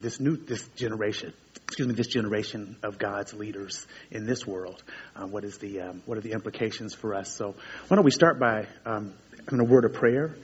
[0.00, 1.32] this new this generation
[1.64, 4.82] excuse me this generation of god's leaders in this world
[5.14, 7.34] uh, what is the um, what are the implications for us?
[7.34, 7.54] So
[7.88, 9.14] why don't we start by um,
[9.50, 10.36] in a word of prayer?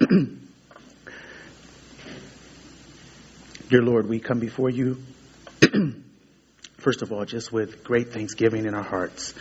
[3.68, 5.02] Dear lord we come before you
[6.78, 9.34] first of all just with great thanksgiving in our hearts.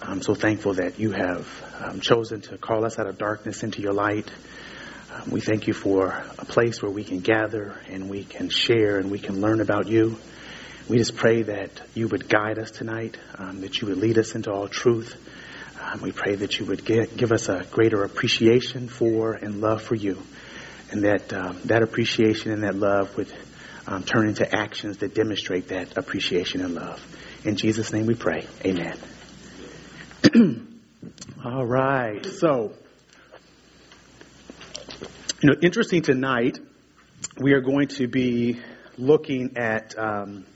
[0.00, 1.48] I'm so thankful that you have
[1.80, 4.30] um, chosen to call us out of darkness into your light.
[4.30, 4.34] um,
[5.28, 9.10] we thank you for a place where we can gather and we can share and
[9.10, 10.16] we can learn about you.
[10.88, 14.34] We just pray that you would guide us tonight, um, that you would lead us
[14.34, 15.16] into all truth.
[15.80, 19.82] Um, we pray that you would get, give us a greater appreciation for and love
[19.82, 20.22] for you,
[20.90, 23.32] and that um, that appreciation and that love would
[23.86, 27.04] um, turn into actions that demonstrate that appreciation and love.
[27.44, 28.46] In Jesus' name we pray.
[28.64, 28.98] Amen.
[31.44, 32.24] all right.
[32.24, 32.72] So.
[35.42, 36.58] You know, interesting tonight,
[37.38, 38.58] we are going to be
[38.96, 40.46] looking at um,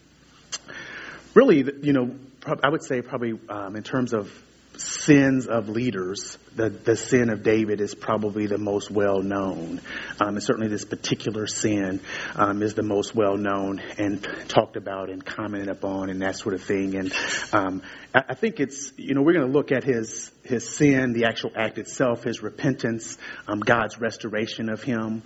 [1.34, 2.14] really, you know,
[2.46, 4.32] I would say probably um, in terms of
[4.76, 9.80] sins of leaders, the, the sin of David is probably the most well known.
[10.20, 12.00] Um, and certainly this particular sin
[12.34, 16.54] um, is the most well known and talked about and commented upon and that sort
[16.54, 16.96] of thing.
[16.96, 17.12] And
[17.52, 17.82] um,
[18.14, 21.26] I, I think it's, you know, we're going to look at his, his sin, the
[21.26, 25.22] actual act itself, his repentance, um, God's restoration of him.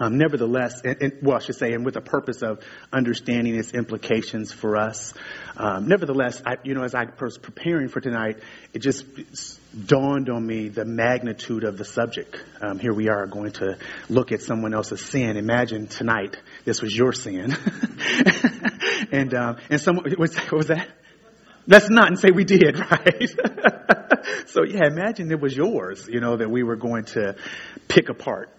[0.00, 2.60] Um, nevertheless, and, and, well, I should say, and with the purpose of
[2.92, 5.12] understanding its implications for us.
[5.56, 8.38] Um, nevertheless, I, you know, as I was preparing for tonight,
[8.72, 9.04] it just
[9.86, 12.36] dawned on me the magnitude of the subject.
[12.60, 13.76] Um, here we are going to
[14.08, 15.36] look at someone else's sin.
[15.36, 17.56] Imagine tonight this was your sin,
[19.12, 20.88] and um, and someone what was that?
[21.66, 23.28] Let's not and say we did, right?
[24.46, 27.36] so yeah, imagine it was yours, you know, that we were going to
[27.88, 28.50] pick apart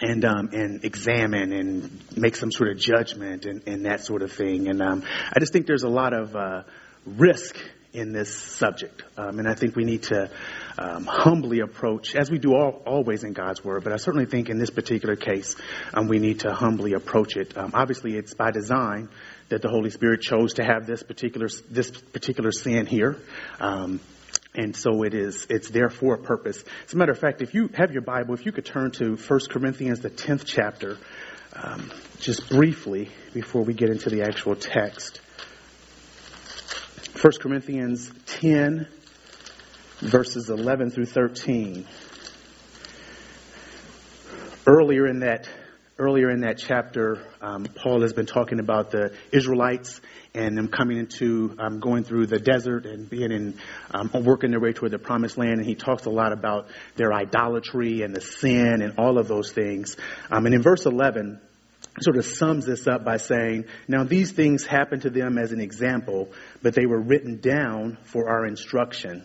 [0.00, 4.32] and um, and examine and make some sort of judgment and, and that sort of
[4.32, 4.68] thing.
[4.68, 6.62] And um, I just think there's a lot of uh,
[7.04, 7.56] risk
[7.92, 10.30] in this subject, um, and I think we need to
[10.78, 13.82] um, humbly approach, as we do all, always in God's Word.
[13.82, 15.56] But I certainly think in this particular case,
[15.94, 17.56] um, we need to humbly approach it.
[17.56, 19.08] Um, obviously, it's by design
[19.48, 23.16] that the Holy Spirit chose to have this particular this particular sin here.
[24.58, 26.64] And so it is, it's there for a purpose.
[26.84, 29.14] As a matter of fact, if you have your Bible, if you could turn to
[29.14, 30.98] 1 Corinthians, the 10th chapter,
[31.52, 35.20] um, just briefly before we get into the actual text.
[37.22, 38.88] 1 Corinthians 10,
[40.00, 41.86] verses 11 through 13.
[44.66, 45.48] Earlier in that
[46.00, 50.00] earlier in that chapter, um, Paul has been talking about the Israelites
[50.34, 53.58] and them coming into, um, going through the desert and being in,
[53.92, 55.58] um, working their way toward the promised land.
[55.58, 59.52] And he talks a lot about their idolatry and the sin and all of those
[59.52, 59.96] things.
[60.30, 61.40] Um, and in verse 11,
[62.00, 65.60] sort of sums this up by saying, Now these things happened to them as an
[65.60, 66.30] example,
[66.62, 69.24] but they were written down for our instruction,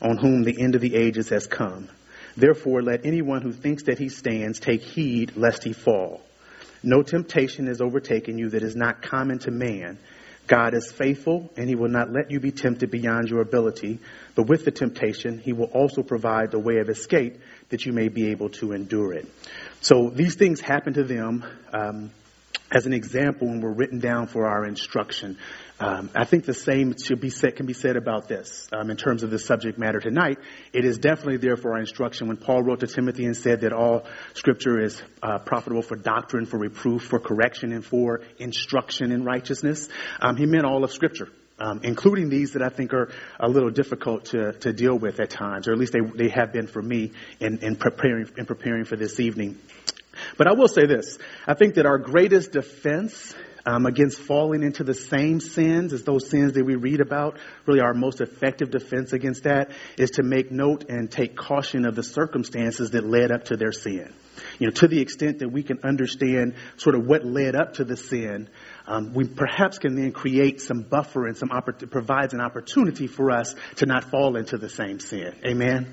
[0.00, 1.88] on whom the end of the ages has come.
[2.36, 6.22] Therefore, let anyone who thinks that he stands take heed lest he fall.
[6.82, 9.98] No temptation has overtaken you that is not common to man.
[10.46, 13.98] God is faithful, and he will not let you be tempted beyond your ability.
[14.34, 17.38] But with the temptation, he will also provide the way of escape
[17.70, 19.26] that you may be able to endure it.
[19.80, 21.44] So these things happen to them.
[21.72, 22.10] Um,
[22.74, 25.38] as an example and were written down for our instruction.
[25.80, 29.24] Um, I think the same be said, can be said about this um, in terms
[29.24, 30.38] of the subject matter tonight.
[30.72, 32.28] It is definitely there for our instruction.
[32.28, 34.04] When Paul wrote to Timothy and said that all
[34.34, 39.88] Scripture is uh, profitable for doctrine, for reproof, for correction, and for instruction in righteousness,
[40.20, 41.28] um, he meant all of Scripture.
[41.56, 45.30] Um, including these that I think are a little difficult to, to deal with at
[45.30, 48.84] times, or at least they, they have been for me in, in preparing in preparing
[48.84, 49.60] for this evening.
[50.36, 51.16] But I will say this.
[51.46, 53.34] I think that our greatest defense
[53.66, 57.80] um, against falling into the same sins as those sins that we read about, really
[57.80, 62.02] our most effective defense against that is to make note and take caution of the
[62.02, 64.12] circumstances that led up to their sin.
[64.58, 67.84] You know, to the extent that we can understand sort of what led up to
[67.84, 68.48] the sin,
[68.86, 71.50] um, we perhaps can then create some buffer and some
[71.90, 75.34] provides an opportunity for us to not fall into the same sin.
[75.44, 75.92] Amen.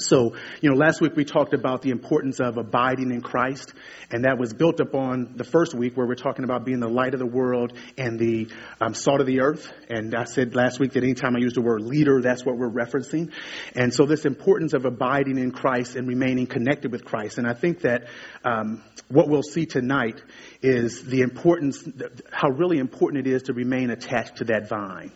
[0.00, 3.72] So, you know, last week we talked about the importance of abiding in Christ,
[4.12, 7.14] and that was built upon the first week where we're talking about being the light
[7.14, 8.48] of the world and the
[8.80, 9.72] um, salt of the earth.
[9.90, 12.70] And I said last week that anytime I use the word leader, that's what we're
[12.70, 13.32] referencing.
[13.74, 17.38] And so this importance of abiding in Christ and remaining connected with Christ.
[17.38, 18.06] And I think that
[18.44, 20.22] um, what we'll see tonight
[20.62, 21.82] is the importance,
[22.30, 25.10] how really important it is to remain attached to that vine,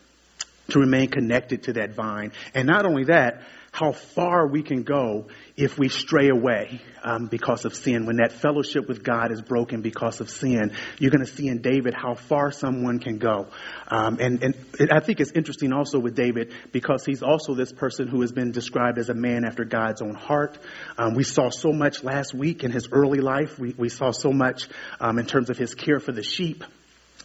[0.71, 2.33] to remain connected to that vine.
[2.53, 3.43] And not only that,
[3.73, 8.05] how far we can go if we stray away um, because of sin.
[8.05, 11.63] When that fellowship with God is broken because of sin, you're going to see in
[11.63, 13.49] David how far someone can go.
[13.89, 18.09] Um, and, and I think it's interesting also with David because he's also this person
[18.09, 20.59] who has been described as a man after God's own heart.
[20.99, 23.59] Um, we saw so much last week in his early life.
[23.59, 24.69] We, we saw so much
[25.01, 26.63] um, in terms of his care for the sheep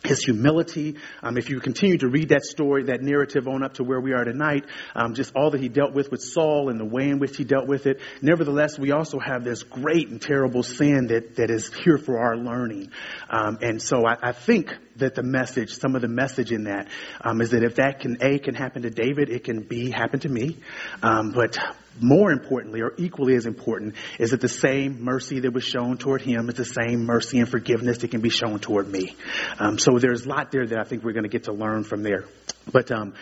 [0.08, 0.96] his humility.
[1.22, 4.14] Um, if you continue to read that story, that narrative on up to where we
[4.14, 4.66] are tonight,
[4.96, 7.44] um, just all that he dealt with with Saul and the way in which he
[7.44, 8.00] dealt with it.
[8.22, 12.38] Nevertheless, we also have this great and terrible sin that, that is here for our
[12.38, 12.92] learning.
[13.30, 16.88] Um, and so I, I, think that the message, some of the message in that,
[17.22, 20.20] um, is that if that can, A, can happen to David, it can B, happen
[20.22, 20.58] to me.
[21.04, 21.58] Um, but
[22.02, 26.22] more importantly, or equally as important, is that the same mercy that was shown toward
[26.22, 29.16] him is the same mercy and forgiveness that can be shown toward me.
[29.60, 31.84] Um, so there's a lot there that I think we're going to get to learn
[31.84, 32.26] from there.
[32.72, 33.14] But um,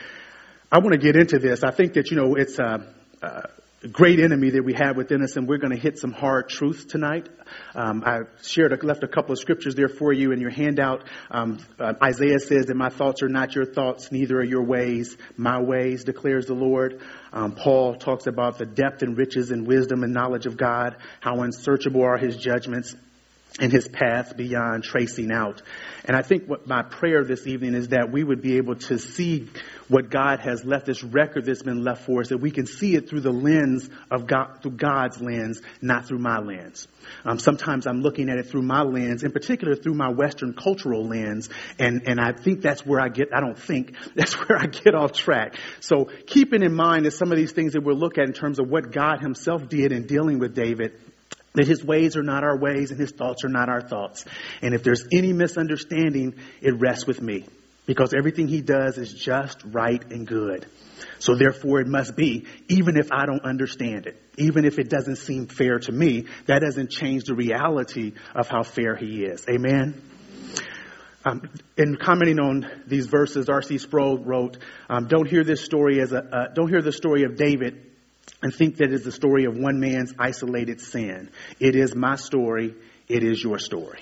[0.72, 1.64] I want to get into this.
[1.64, 2.86] I think that you know it's a,
[3.22, 3.50] a
[3.92, 6.86] great enemy that we have within us, and we're going to hit some hard truths
[6.86, 7.30] tonight.
[7.74, 11.04] Um, I shared, left a couple of scriptures there for you in your handout.
[11.30, 15.18] Um, uh, Isaiah says that my thoughts are not your thoughts, neither are your ways
[15.38, 17.02] my ways, declares the Lord.
[17.32, 21.42] Um, Paul talks about the depth and riches and wisdom and knowledge of God, how
[21.42, 22.96] unsearchable are his judgments
[23.60, 25.62] and his path beyond tracing out.
[26.04, 29.00] And I think what my prayer this evening is that we would be able to
[29.00, 29.48] see
[29.88, 32.96] what God has left, this record that's been left for us, that we can see
[32.96, 36.88] it through the lens of God, through God's lens, not through my lens.
[37.24, 41.06] Um, sometimes I'm looking at it through my lens, in particular through my Western cultural
[41.06, 41.50] lens,
[41.80, 44.96] and, and I think that's where I get, I don't think, that's where I get
[44.96, 45.56] off track.
[45.80, 48.60] So keeping in mind that some of these things that we'll look at in terms
[48.60, 51.00] of what God himself did in dealing with David,
[51.56, 54.26] that his ways are not our ways and his thoughts are not our thoughts.
[54.62, 57.46] And if there's any misunderstanding, it rests with me
[57.86, 60.66] because everything he does is just right and good.
[61.20, 65.18] So therefore it must be, even if I don't understand it, even if it doesn't
[65.18, 69.46] seem fair to me, that doesn't change the reality of how fair he is.
[69.50, 70.02] Amen.
[71.26, 73.80] Um, in commenting on these verses, R.C.
[73.80, 74.58] Sproul wrote,
[74.90, 77.95] um, "Don't hear this story as a uh, don't hear the story of David
[78.42, 81.30] and think that it's the story of one man's isolated sin.
[81.60, 82.76] It is my story.
[83.08, 84.02] It is your story.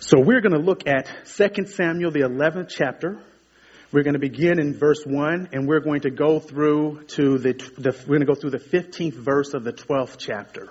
[0.00, 3.22] So we're going to look at 2 Samuel, the 11th chapter.
[3.92, 7.52] We're going to begin in verse 1 and we're going to go through to the,
[7.76, 10.70] the we're going to go through the 15th verse of the 12th chapter.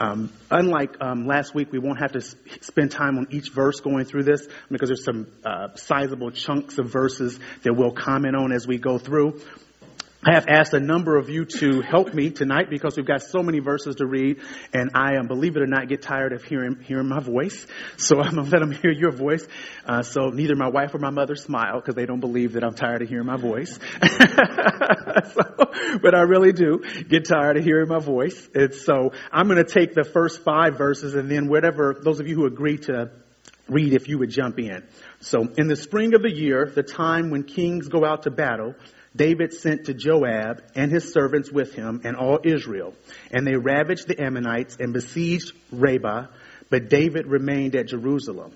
[0.00, 2.22] Um, unlike um, last week, we won't have to
[2.62, 6.90] spend time on each verse going through this because there's some uh, sizable chunks of
[6.90, 9.42] verses that we'll comment on as we go through.
[10.24, 13.42] I have asked a number of you to help me tonight because we've got so
[13.42, 14.40] many verses to read,
[14.72, 17.66] and I, um, believe it or not, get tired of hearing hearing my voice.
[17.96, 19.46] So I'm gonna let them hear your voice.
[19.86, 22.74] Uh, so neither my wife or my mother smile because they don't believe that I'm
[22.74, 23.78] tired of hearing my voice.
[24.02, 25.42] so,
[26.00, 28.48] but I really do get tired of hearing my voice.
[28.54, 32.28] And so I'm going to take the first five verses, and then whatever those of
[32.28, 33.10] you who agree to
[33.68, 34.82] read, if you would jump in.
[35.20, 38.74] So in the spring of the year, the time when kings go out to battle.
[39.14, 42.94] David sent to Joab and his servants with him and all Israel,
[43.30, 46.28] and they ravaged the Ammonites and besieged Rabbah,
[46.70, 48.52] but David remained at Jerusalem.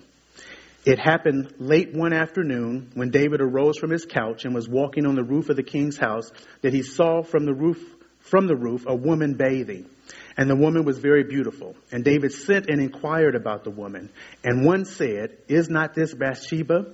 [0.87, 5.17] It happened late one afternoon when David arose from his couch and was walking on
[5.17, 6.31] the roof of the king's house
[6.63, 7.79] that he saw from the roof
[8.21, 9.89] from the roof a woman bathing.
[10.37, 11.75] And the woman was very beautiful.
[11.91, 14.11] And David sent and inquired about the woman.
[14.45, 16.87] And one said, Is not this Bathsheba,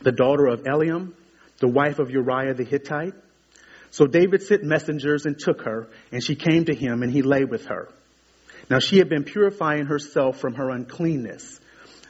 [0.00, 1.12] the daughter of Eliam,
[1.58, 3.14] the wife of Uriah the Hittite.
[3.90, 7.44] So David sent messengers and took her, and she came to him, and he lay
[7.44, 7.88] with her.
[8.70, 11.58] Now she had been purifying herself from her uncleanness.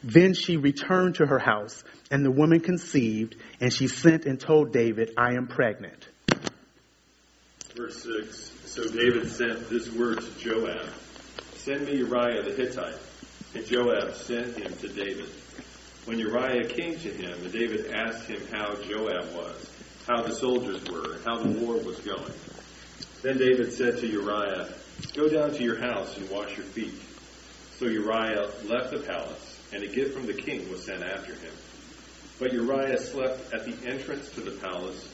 [0.02, 4.73] Then she returned to her house, and the woman conceived, and she sent and told
[4.73, 6.09] David, I am pregnant.
[7.76, 10.88] Verse 6 So David sent this word to Joab
[11.69, 12.99] Send me Uriah the Hittite.
[13.55, 15.28] And Joab sent him to David.
[16.09, 19.71] When Uriah came to him, and David asked him how Joab was,
[20.07, 22.33] how the soldiers were, how the war was going.
[23.21, 24.73] Then David said to Uriah,
[25.12, 26.99] Go down to your house and wash your feet.
[27.77, 31.53] So Uriah left the palace, and a gift from the king was sent after him.
[32.38, 35.12] But Uriah slept at the entrance to the palace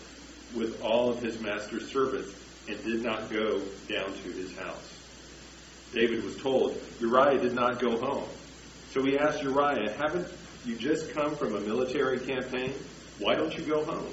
[0.54, 2.32] with all of his master's servants
[2.68, 3.58] and did not go
[3.88, 4.96] down to his house.
[5.92, 8.28] David was told, Uriah did not go home.
[8.92, 10.28] So he asked Uriah, Haven't
[10.64, 12.74] you just come from a military campaign.
[13.18, 14.12] Why don't you go home?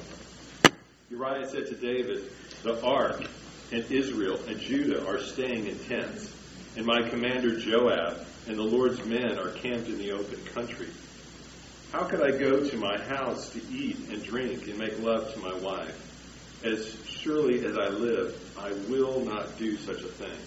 [1.10, 2.32] Uriah said to David,
[2.64, 3.24] The ark
[3.72, 6.34] and Israel and Judah are staying in tents,
[6.76, 10.90] and my commander Joab and the Lord's men are camped in the open country.
[11.92, 15.40] How could I go to my house to eat and drink and make love to
[15.40, 16.08] my wife?
[16.64, 20.38] As surely as I live, I will not do such a thing.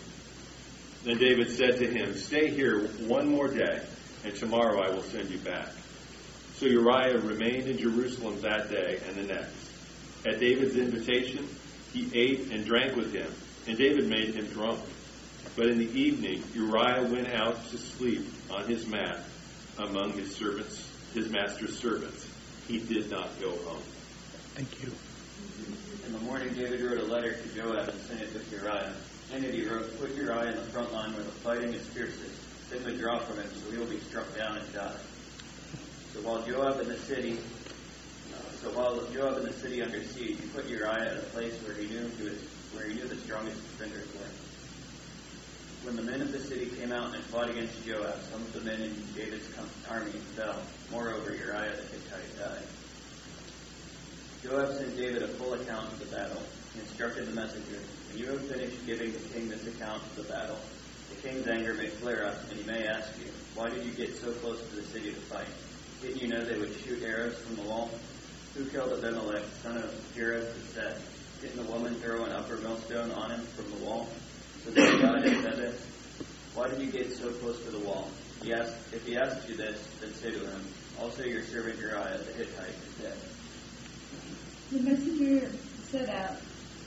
[1.02, 3.86] Then David said to him, Stay here one more day,
[4.24, 5.68] and tomorrow I will send you back.
[6.56, 9.54] So Uriah remained in Jerusalem that day and the next.
[10.26, 11.48] At David's invitation,
[11.92, 13.30] he ate and drank with him,
[13.66, 14.80] and David made him drunk.
[15.56, 19.20] But in the evening, Uriah went out to sleep on his mat
[19.78, 22.26] among his servants, his master's servants.
[22.66, 23.82] He did not go home.
[24.54, 24.92] Thank you.
[26.06, 28.94] In the morning, David wrote a letter to Joab and sent it to Uriah.
[29.34, 32.40] In it, he wrote, Put Uriah in the front line where the fighting is fiercest.
[32.70, 34.96] Then withdraw from him, so he will be struck down and die.
[36.14, 37.38] So while Joab in the city,
[38.62, 41.74] so while Joab in the city under siege, he put Uriah at a place where
[41.74, 42.38] he knew he was,
[42.72, 44.30] where he knew the strongest defenders were.
[45.82, 48.60] When the men of the city came out and fought against Joab, some of the
[48.60, 49.48] men in David's
[49.90, 50.62] army fell.
[50.92, 52.62] Moreover, Uriah the Hittite died.
[54.44, 56.42] Joab sent David a full account of the battle.
[56.74, 60.32] He instructed the messenger, When you have finished giving the king this account of the
[60.32, 60.60] battle,
[61.10, 64.16] the king's anger may flare up, and he may ask you, Why did you get
[64.16, 65.48] so close to the city to fight?
[66.04, 67.90] Didn't you know they would shoot arrows from the wall?
[68.54, 70.44] Who killed Abimelech, son of Jerah,
[70.74, 71.00] said,
[71.40, 74.06] Didn't the woman throw an upper millstone on him from the wall?
[74.62, 75.80] So then God said it.
[76.52, 78.10] Why did you get so close to the wall?
[78.42, 80.60] He asked, if he asks you this, then say to him,
[81.00, 83.18] Also your servant Uriah the Hittite is dead.
[84.72, 85.50] The messenger
[85.88, 86.36] set out,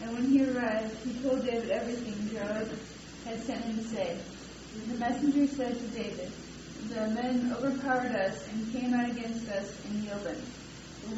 [0.04, 2.70] and when he arrived, he told David everything Joab
[3.26, 4.16] had sent him to say.
[4.90, 6.32] The messenger said to David,
[6.90, 10.42] The men overpowered us and came out against us in the open.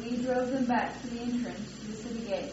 [0.02, 2.52] We drove them back to the entrance to the city gate.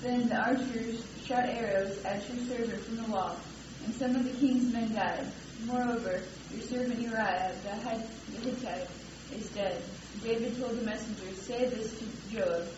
[0.00, 3.36] Then the archers shot arrows at your servant from the wall,
[3.84, 5.26] and some of the king's men died.
[5.66, 8.88] Moreover, your servant Uriah the Hittite
[9.32, 9.82] is dead.
[10.24, 12.68] David told the messenger, Say this to Joab.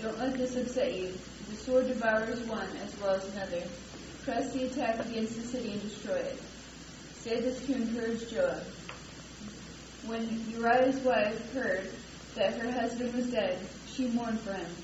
[0.00, 1.12] Don't let this upset you.
[1.50, 3.62] The sword devours one as well as another.
[4.24, 6.40] Press the attack against the city and destroy it.
[7.14, 8.62] Say this to encourage Joab.
[10.08, 11.92] When Uriah's wife heard
[12.34, 14.74] that her husband was dead, she mourned for him.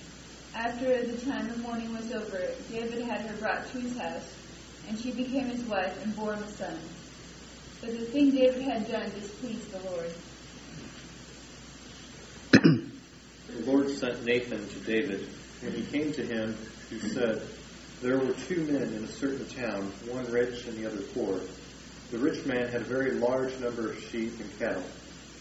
[0.54, 4.36] After the time of mourning was over, David had her brought to his house,
[4.86, 6.78] and she became his wife and bore him a son.
[7.80, 10.14] But the thing David had done displeased the Lord.
[12.52, 17.48] the Lord sent Nathan to David, and he came to him, who said,
[18.02, 21.46] There were two men in a certain town, one rich and the other poor.
[22.10, 24.84] The rich man had a very large number of sheep and cattle,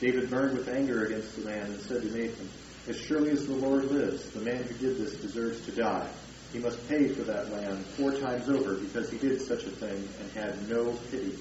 [0.00, 2.48] David burned with anger against the man and said to Nathan,
[2.88, 6.10] As surely as the Lord lives, the man who did this deserves to die.
[6.54, 10.08] He must pay for that land four times over because he did such a thing
[10.18, 11.36] and had no pity.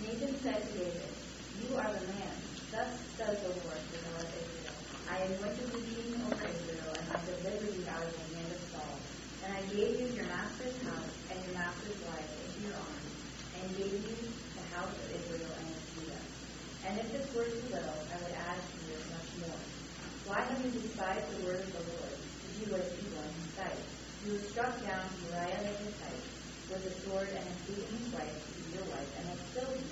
[0.00, 1.12] Nathan said to David,
[1.60, 2.32] You are the man.
[2.72, 4.74] Thus says the Lord, the God of Israel.
[5.10, 8.60] I anointed you king over Israel, and I delivered you out of the hand of
[8.72, 8.98] Saul.
[9.44, 13.12] And I gave you your master's house and your master's wife into your arms,
[13.54, 14.16] and gave you
[14.56, 15.57] the house of Israel.
[16.88, 19.60] And if this were too little, I would add to you much more.
[20.24, 22.16] Why have you despised the word of the Lord
[22.58, 23.78] do what is evil in his sight?
[24.24, 26.24] You have struck down Uriah the Hittite
[26.72, 29.76] with the sword and have taken his wife to be your wife, and have killed
[29.76, 29.88] him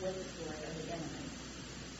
[0.00, 1.28] with the sword of the enemy.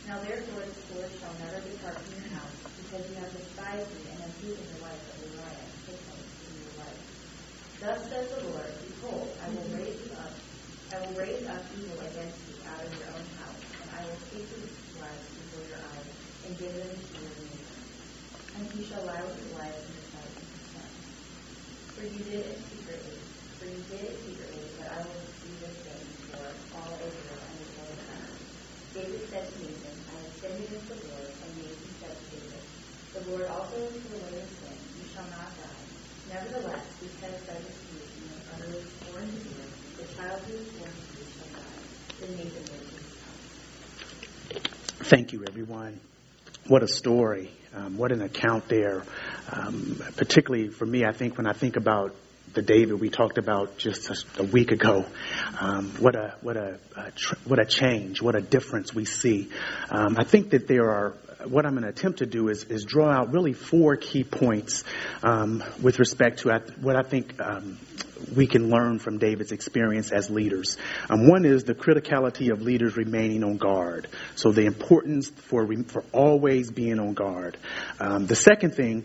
[0.08, 4.10] Now therefore the sword shall never depart from your house, because you have despised me
[4.10, 7.04] and have taken the wife of Uriah the Hittite to be your wife.
[7.84, 10.34] Thus says the Lord, Behold, I will raise you up,
[10.92, 13.41] I will raise up evil against you out of your own house,
[14.32, 16.08] before your eyes,
[16.44, 17.76] and give them to your neighbor.
[18.56, 21.04] And he shall lie with your wives in the sight of his sons.
[21.92, 23.18] For you did it secretly,
[23.58, 26.40] for you did it secretly, but I will do this thing for
[26.72, 28.40] all Israel and the sons.
[28.94, 32.64] David said to Nathan, I have sinned against the Lord, and Nathan said to David,
[33.12, 35.84] The Lord also has put away your sin, you shall not die.
[36.28, 40.68] Nevertheless, because by this deed you have utterly sworn to it, the child who is
[40.72, 41.84] born to you shall die.
[42.20, 42.91] Then Nathan his house.
[45.04, 45.98] Thank you, everyone.
[46.68, 47.50] What a story.
[47.74, 49.02] Um, what an account there.
[49.50, 52.14] Um, particularly for me, I think when I think about
[52.54, 55.04] the David we talked about just a, a week ago,
[55.58, 59.50] um, what a what a, a tr- what a change, what a difference we see.
[59.90, 61.14] Um, I think that there are
[61.48, 64.84] what I'm going to attempt to do is, is draw out really four key points
[65.22, 67.78] um, with respect to what I think um,
[68.34, 70.76] we can learn from David's experience as leaders.
[71.10, 74.08] Um, one is the criticality of leaders remaining on guard.
[74.36, 77.56] So the importance for for always being on guard.
[78.00, 79.04] Um, the second thing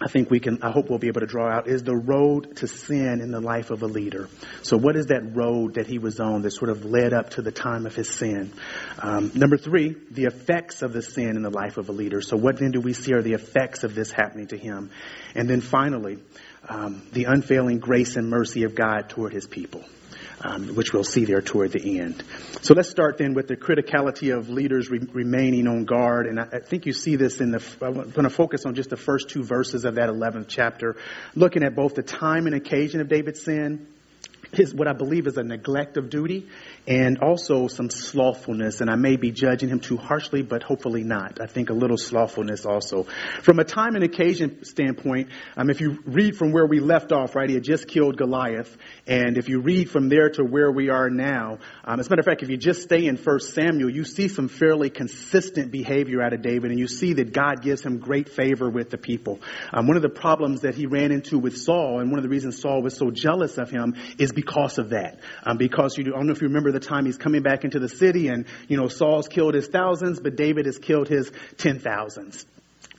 [0.00, 2.56] I think we can, I hope we'll be able to draw out is the road
[2.58, 4.28] to sin in the life of a leader.
[4.62, 7.42] So what is that road that he was on that sort of led up to
[7.42, 8.52] the time of his sin?
[9.00, 12.20] Um, number three, the effects of the sin in the life of a leader.
[12.20, 14.90] So what then do we see are the effects of this happening to him?
[15.34, 16.18] And then finally,
[16.68, 19.84] um, the unfailing grace and mercy of God toward his people
[20.40, 22.22] um, which we'll see there toward the end.
[22.62, 26.26] So let's start then with the criticality of leaders re- remaining on guard.
[26.26, 28.90] And I, I, think you see this in the, I'm going to focus on just
[28.90, 30.96] the first two verses of that 11th chapter,
[31.34, 33.86] looking at both the time and occasion of David's sin
[34.52, 36.48] his what I believe is a neglect of duty
[36.86, 38.80] and also some slothfulness.
[38.80, 41.40] And I may be judging him too harshly, but hopefully not.
[41.40, 43.06] I think a little slothfulness also.
[43.42, 47.34] From a time and occasion standpoint, um, if you read from where we left off,
[47.34, 48.74] right, he had just killed Goliath.
[49.06, 52.20] And if you read from there to where we are now, um, as a matter
[52.20, 56.22] of fact, if you just stay in First Samuel, you see some fairly consistent behavior
[56.22, 59.40] out of David, and you see that God gives him great favor with the people.
[59.72, 62.30] Um, one of the problems that he ran into with Saul, and one of the
[62.30, 65.18] reasons Saul was so jealous of him, is because of that.
[65.42, 67.64] Um, because you do, I don't know if you remember the time he's coming back
[67.64, 71.32] into the city and, you know, Saul's killed his thousands, but David has killed his
[71.56, 72.46] ten thousands.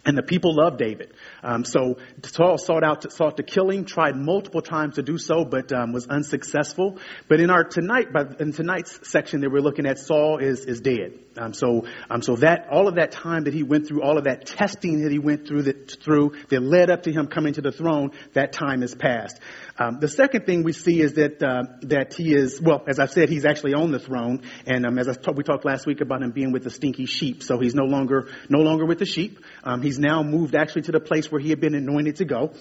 [0.06, 1.14] And the people love David.
[1.44, 5.18] Um, so Saul sought out to, sought to kill him, tried multiple times to do
[5.18, 6.98] so, but um, was unsuccessful.
[7.28, 8.08] But in our tonight,
[8.40, 11.20] in tonight's section that we're looking at, Saul is is dead.
[11.38, 14.26] Um, so um, so that all of that time that he went through, all of
[14.26, 17.62] that testing that he went through that through that led up to him coming to
[17.62, 19.40] the throne, that time is past.
[19.78, 23.06] Um, the second thing we see is that uh, that he is well, as I
[23.06, 26.02] said, he's actually on the throne, and um, as I talk, we talked last week
[26.02, 27.44] about him being with the stinky sheep.
[27.44, 29.40] So he's no longer no longer with the sheep.
[29.82, 32.54] He's now moved actually to the place where he had been anointed to go,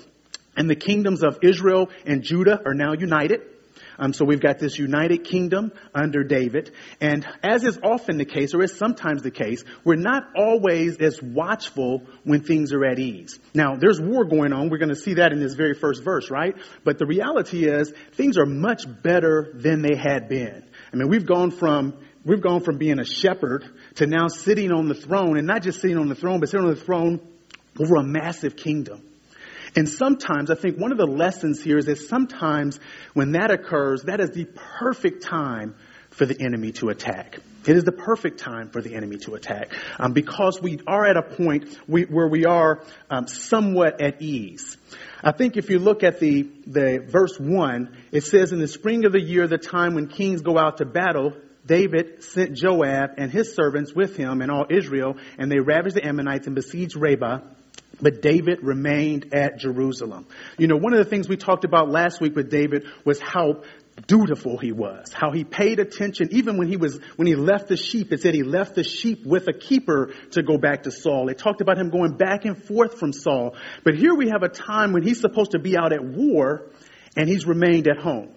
[0.57, 3.43] and the kingdoms of Israel and Judah are now united.
[3.99, 6.73] Um, so we've got this united kingdom under David.
[7.01, 11.21] And as is often the case, or is sometimes the case, we're not always as
[11.21, 13.39] watchful when things are at ease.
[13.55, 14.71] Now, there's war going on.
[14.71, 16.55] We're going to see that in this very first verse, right?
[16.85, 20.65] But the reality is things are much better than they had been.
[20.93, 23.65] I mean, we've gone from we've gone from being a shepherd
[23.97, 26.67] to now sitting on the throne, and not just sitting on the throne, but sitting
[26.67, 27.21] on the throne
[27.79, 29.03] over a massive kingdom.
[29.77, 32.81] And sometimes, I think one of the lessons here is that sometimes
[33.15, 34.47] when that occurs, that is the
[34.81, 35.75] perfect time
[36.11, 37.39] for the enemy to attack.
[37.67, 41.17] It is the perfect time for the enemy to attack um, because we are at
[41.17, 44.77] a point we, where we are um, somewhat at ease.
[45.23, 49.05] I think if you look at the, the verse 1, it says, In the spring
[49.05, 51.35] of the year, the time when kings go out to battle,
[51.67, 56.07] David sent Joab and his servants with him and all Israel, and they ravaged the
[56.07, 57.41] Ammonites and besieged Rabbah.
[58.01, 60.27] But David remained at Jerusalem.
[60.57, 63.63] You know, one of the things we talked about last week with David was how
[64.07, 67.77] dutiful he was, how he paid attention even when he was, when he left the
[67.77, 71.29] sheep, it said he left the sheep with a keeper to go back to Saul.
[71.29, 73.57] It talked about him going back and forth from Saul.
[73.85, 76.71] But here we have a time when he's supposed to be out at war
[77.17, 78.31] and he's remained at home.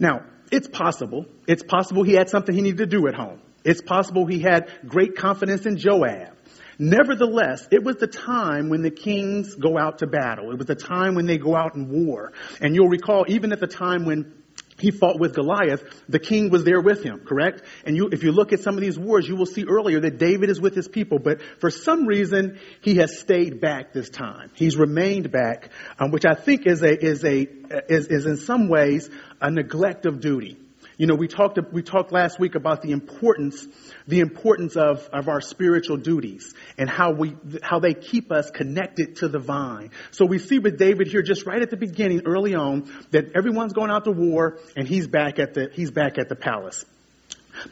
[0.00, 1.26] Now, it's possible.
[1.46, 3.40] It's possible he had something he needed to do at home.
[3.64, 6.35] It's possible he had great confidence in Joab.
[6.78, 10.50] Nevertheless, it was the time when the kings go out to battle.
[10.50, 12.32] It was the time when they go out in war.
[12.60, 14.34] And you'll recall, even at the time when
[14.78, 17.62] he fought with Goliath, the king was there with him, correct?
[17.84, 20.18] And you, if you look at some of these wars, you will see earlier that
[20.18, 24.50] David is with his people, but for some reason, he has stayed back this time.
[24.54, 27.46] He's remained back, um, which I think is a, is a,
[27.88, 29.08] is, is in some ways
[29.40, 30.58] a neglect of duty.
[30.98, 33.66] You know, we talked, we talked last week about the importance,
[34.08, 39.16] the importance of, of our spiritual duties and how we, how they keep us connected
[39.16, 39.90] to the vine.
[40.10, 43.74] So we see with David here just right at the beginning, early on, that everyone's
[43.74, 46.84] going out to war and he's back at the, he's back at the palace.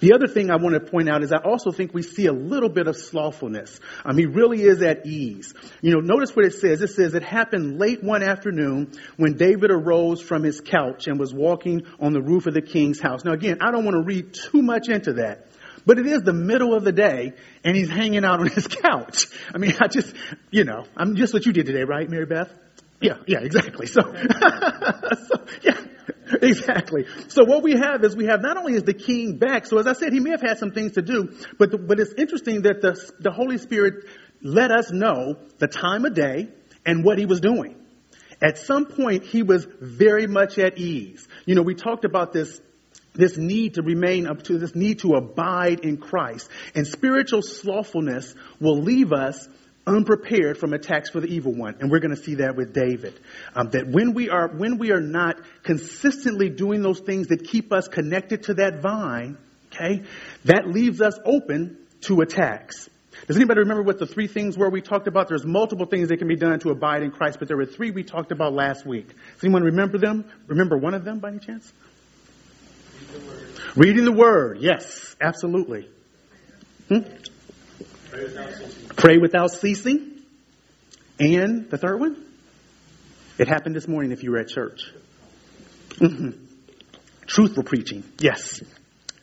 [0.00, 2.32] The other thing I want to point out is I also think we see a
[2.32, 3.78] little bit of slothfulness.
[4.04, 5.54] Um, he really is at ease.
[5.80, 6.82] You know, notice what it says.
[6.82, 11.32] It says it happened late one afternoon when David arose from his couch and was
[11.32, 13.24] walking on the roof of the king's house.
[13.24, 15.46] Now again, I don't want to read too much into that.
[15.86, 19.26] But it is the middle of the day and he's hanging out on his couch.
[19.54, 20.14] I mean, I just,
[20.50, 22.50] you know, I'm just what you did today, right, Mary Beth?
[23.00, 23.86] Yeah, yeah, exactly.
[23.86, 25.78] So, so yeah,
[26.42, 27.06] exactly.
[27.28, 29.66] So what we have is we have not only is the king back.
[29.66, 32.00] So as I said, he may have had some things to do, but the, but
[32.00, 34.06] it's interesting that the the Holy Spirit
[34.42, 36.48] let us know the time of day
[36.86, 37.76] and what he was doing.
[38.42, 41.26] At some point, he was very much at ease.
[41.46, 42.60] You know, we talked about this
[43.14, 46.48] this need to remain up to this need to abide in Christ.
[46.74, 49.48] And spiritual slothfulness will leave us
[49.86, 51.76] unprepared from attacks for the evil one.
[51.80, 53.18] And we're going to see that with David.
[53.54, 57.72] Um, that when we are, when we are not consistently doing those things that keep
[57.72, 59.36] us connected to that vine,
[59.72, 60.02] okay,
[60.44, 62.88] that leaves us open to attacks.
[63.26, 65.28] Does anybody remember what the three things were we talked about?
[65.28, 67.90] There's multiple things that can be done to abide in Christ, but there were three
[67.90, 69.08] we talked about last week.
[69.08, 70.24] Does anyone remember them?
[70.46, 71.72] Remember one of them by any chance?
[72.96, 73.76] Reading the Word.
[73.76, 74.58] Reading the Word.
[74.60, 75.88] Yes, absolutely.
[76.88, 76.98] Hmm?
[78.96, 80.22] Pray without ceasing.
[81.18, 82.24] And the third one?
[83.38, 84.92] It happened this morning if you were at church.
[85.90, 86.30] Mm-hmm.
[87.26, 88.04] Truthful preaching.
[88.18, 88.62] Yes.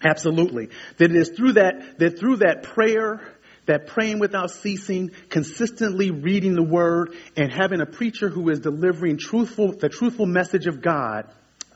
[0.03, 0.69] Absolutely.
[0.97, 3.21] That it is through that, that through that prayer,
[3.67, 9.17] that praying without ceasing, consistently reading the word, and having a preacher who is delivering
[9.17, 11.31] truthful, the truthful message of God,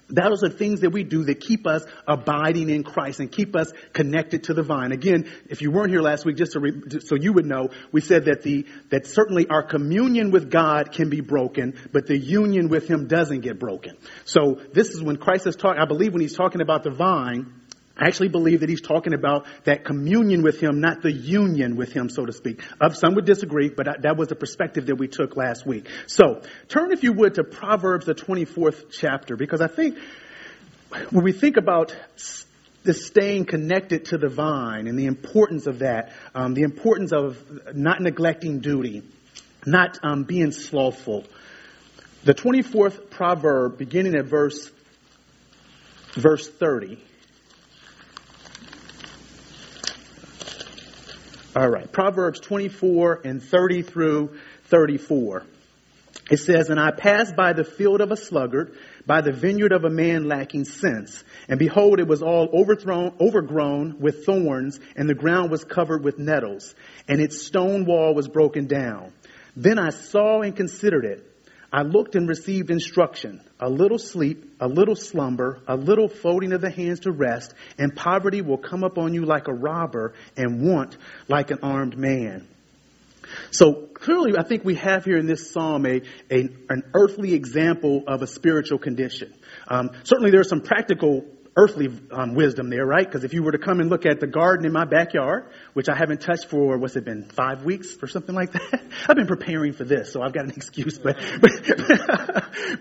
[0.07, 3.71] those are things that we do that keep us abiding in Christ and keep us
[3.93, 4.91] connected to the vine.
[4.91, 8.25] Again, if you weren't here last week, just re, so you would know, we said
[8.25, 12.87] that the that certainly our communion with God can be broken, but the union with
[12.87, 13.97] Him doesn't get broken.
[14.25, 15.81] So this is when Christ is talking.
[15.81, 17.53] I believe when He's talking about the vine,
[17.97, 21.93] I actually believe that he's talking about that communion with him, not the union with
[21.93, 22.61] him, so to speak.
[22.93, 25.87] Some would disagree, but that was the perspective that we took last week.
[26.07, 29.97] So, turn if you would to Proverbs, the 24th chapter, because I think
[31.09, 31.95] when we think about
[32.83, 37.41] this staying connected to the vine and the importance of that, um, the importance of
[37.73, 39.03] not neglecting duty,
[39.65, 41.23] not um, being slothful.
[42.25, 44.69] The 24th proverb, beginning at verse
[46.15, 46.97] verse 30.
[51.55, 51.89] All right.
[51.89, 55.43] Proverbs 24 and 30 through 34.
[56.29, 59.85] It says, And I passed by the field of a sluggard, by the vineyard of
[59.85, 61.23] a man lacking sense.
[61.47, 66.19] And behold, it was all overthrown, overgrown with thorns, and the ground was covered with
[66.19, 66.75] nettles,
[67.07, 69.13] and its stone wall was broken down.
[69.55, 71.34] Then I saw and considered it.
[71.75, 76.61] I looked and received instruction, a little sleep, a little slumber, a little folding of
[76.61, 80.95] the hands to rest, and poverty will come upon you like a robber and want
[81.27, 82.47] like an armed man.
[83.51, 88.05] So clearly, I think we have here in this psalm a, a an earthly example
[88.07, 89.33] of a spiritual condition.
[89.67, 91.25] Um, certainly, there are some practical
[91.57, 93.05] earthly um, wisdom there, right?
[93.05, 95.87] Because if you were to come and look at the garden in my backyard, which
[95.87, 98.81] I haven't touched for, what's it been, five weeks or something like that?
[99.09, 101.51] I've been preparing for this, so I've got an excuse, but, but,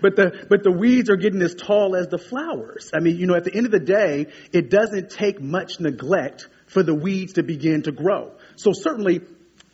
[0.01, 2.91] but the, but the weeds are getting as tall as the flowers.
[2.93, 6.47] I mean, you know, at the end of the day, it doesn't take much neglect
[6.67, 8.33] for the weeds to begin to grow.
[8.57, 9.21] So certainly,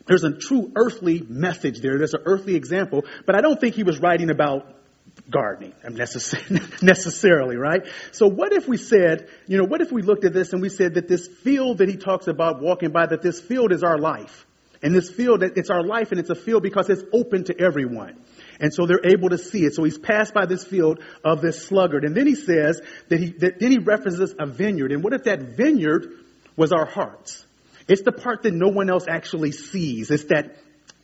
[0.06, 1.98] there's a true earthly message there.
[1.98, 4.81] There's an earthly example, but I don't think he was writing about
[5.30, 5.94] gardening um,
[6.82, 7.86] necessarily, right?
[8.12, 10.68] So what if we said, you know, what if we looked at this and we
[10.68, 13.98] said that this field that he talks about walking by, that this field is our
[13.98, 14.46] life.
[14.82, 18.18] And this field, it's our life and it's a field because it's open to everyone.
[18.58, 19.74] And so they're able to see it.
[19.74, 22.04] So he's passed by this field of this sluggard.
[22.04, 24.90] And then he says that he, that then he references a vineyard.
[24.90, 26.12] And what if that vineyard
[26.56, 27.46] was our hearts?
[27.88, 30.10] It's the part that no one else actually sees.
[30.10, 30.56] It's that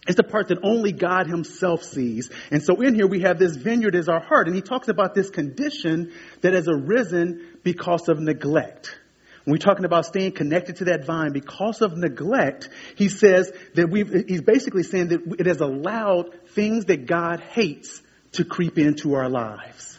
[0.08, 2.30] it's the part that only God himself sees.
[2.50, 4.46] And so in here we have this vineyard as our heart.
[4.46, 8.98] And he talks about this condition that has arisen because of neglect.
[9.44, 13.90] When we're talking about staying connected to that vine because of neglect, he says that
[13.90, 19.14] we've, he's basically saying that it has allowed things that God hates to creep into
[19.14, 19.97] our lives.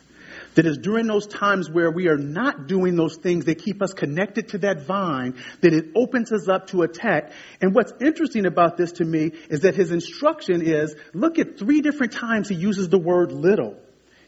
[0.56, 3.94] That is during those times where we are not doing those things that keep us
[3.94, 7.32] connected to that vine, that it opens us up to attack.
[7.62, 11.82] And what's interesting about this to me is that his instruction is look at three
[11.82, 13.78] different times he uses the word little.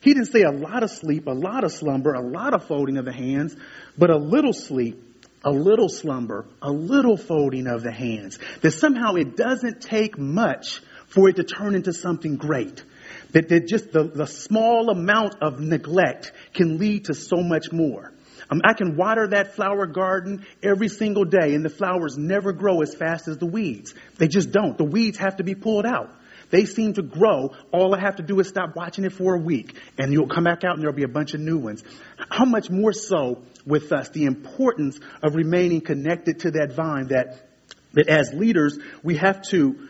[0.02, 2.98] He didn't say a lot of sleep, a lot of slumber, a lot of folding
[2.98, 3.56] of the hands,
[3.98, 5.00] but a little sleep,
[5.44, 8.40] a little slumber, a little folding of the hands.
[8.62, 12.84] That somehow it doesn't take much for it to turn into something great.
[13.34, 18.12] That, that just the, the small amount of neglect can lead to so much more.
[18.50, 22.82] Um, I can water that flower garden every single day and the flowers never grow
[22.82, 23.94] as fast as the weeds.
[24.18, 24.78] They just don't.
[24.78, 26.10] The weeds have to be pulled out.
[26.50, 27.56] They seem to grow.
[27.72, 30.44] All I have to do is stop watching it for a week and you'll come
[30.44, 31.82] back out and there'll be a bunch of new ones.
[32.30, 37.48] How much more so with us, the importance of remaining connected to that vine that,
[37.94, 39.88] that as leaders, we have to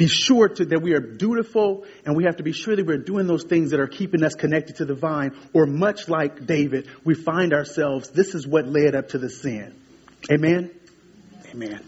[0.00, 2.96] be sure to, that we are dutiful and we have to be sure that we're
[2.96, 6.88] doing those things that are keeping us connected to the vine or much like David,
[7.04, 9.78] we find ourselves, this is what led up to the sin.
[10.32, 10.70] Amen?
[11.50, 11.84] Amen.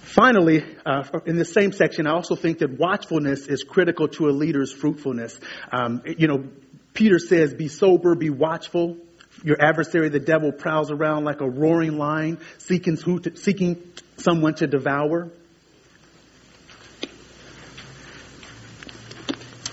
[0.00, 4.32] Finally, uh, in the same section, I also think that watchfulness is critical to a
[4.32, 5.38] leader's fruitfulness.
[5.70, 6.48] Um, you know,
[6.92, 8.96] Peter says, be sober, be watchful.
[9.44, 13.80] your adversary, the devil, prowls around like a roaring lion, seeking, to, seeking
[14.16, 15.30] someone to devour.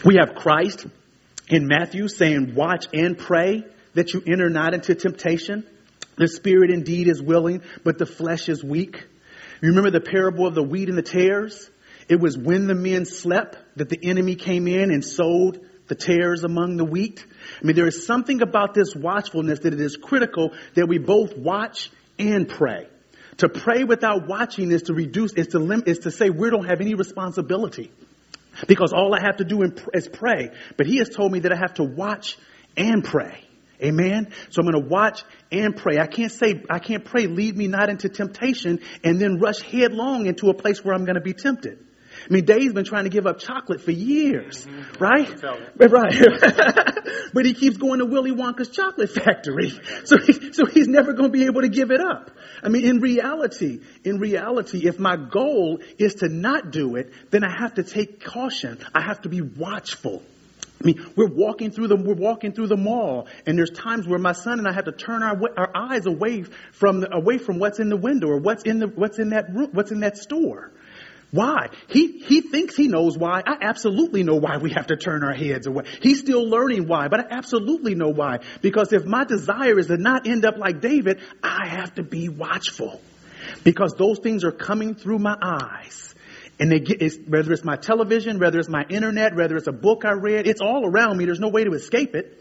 [0.03, 0.85] We have Christ
[1.49, 5.65] in Matthew saying, watch and pray that you enter not into temptation.
[6.15, 9.03] The spirit indeed is willing, but the flesh is weak.
[9.61, 11.69] You remember the parable of the wheat and the tares?
[12.07, 16.45] It was when the men slept that the enemy came in and sowed the tares
[16.45, 17.25] among the wheat.
[17.61, 21.37] I mean, there is something about this watchfulness that it is critical that we both
[21.37, 22.87] watch and pray.
[23.37, 26.65] To pray without watching is to reduce, is to limit, is to say we don't
[26.65, 27.91] have any responsibility.
[28.67, 30.51] Because all I have to do is pray.
[30.77, 32.37] But he has told me that I have to watch
[32.75, 33.43] and pray.
[33.81, 34.33] Amen.
[34.49, 35.99] So I'm going to watch and pray.
[35.99, 40.25] I can't say, I can't pray, lead me not into temptation and then rush headlong
[40.25, 41.79] into a place where I'm going to be tempted.
[42.25, 45.03] I mean, Dave's been trying to give up chocolate for years, mm-hmm.
[45.03, 45.29] right?
[45.89, 46.13] Right.
[47.33, 49.71] but he keeps going to Willy Wonka's chocolate factory.
[50.05, 52.31] So, he, so he's never going to be able to give it up.
[52.63, 57.43] I mean, in reality, in reality, if my goal is to not do it, then
[57.43, 58.79] I have to take caution.
[58.93, 60.23] I have to be watchful.
[60.81, 64.19] I mean, we're walking through the we're walking through the mall, and there's times where
[64.19, 67.59] my son and I have to turn our our eyes away from the, away from
[67.59, 70.17] what's in the window or what's in the what's in that room, what's in that
[70.17, 70.71] store.
[71.31, 71.69] Why?
[71.87, 73.43] He, he thinks he knows why.
[73.45, 75.83] I absolutely know why we have to turn our heads away.
[76.01, 78.39] He's still learning why, but I absolutely know why.
[78.61, 82.29] Because if my desire is to not end up like David, I have to be
[82.29, 82.99] watchful.
[83.63, 86.15] Because those things are coming through my eyes.
[86.59, 89.71] And they get, it's, whether it's my television, whether it's my internet, whether it's a
[89.71, 91.25] book I read, it's all around me.
[91.25, 92.37] There's no way to escape it.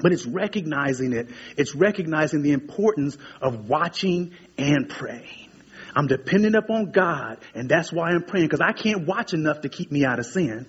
[0.00, 1.28] But it's recognizing it.
[1.56, 5.43] It's recognizing the importance of watching and praying.
[5.94, 9.68] I'm dependent upon God, and that's why I'm praying, because I can't watch enough to
[9.68, 10.66] keep me out of sin.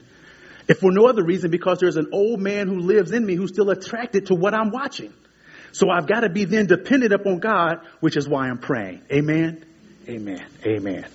[0.68, 3.52] If for no other reason, because there's an old man who lives in me who's
[3.52, 5.14] still attracted to what I'm watching.
[5.72, 9.02] So I've got to be then dependent upon God, which is why I'm praying.
[9.12, 9.66] Amen.
[10.08, 10.46] Amen.
[10.66, 11.06] Amen.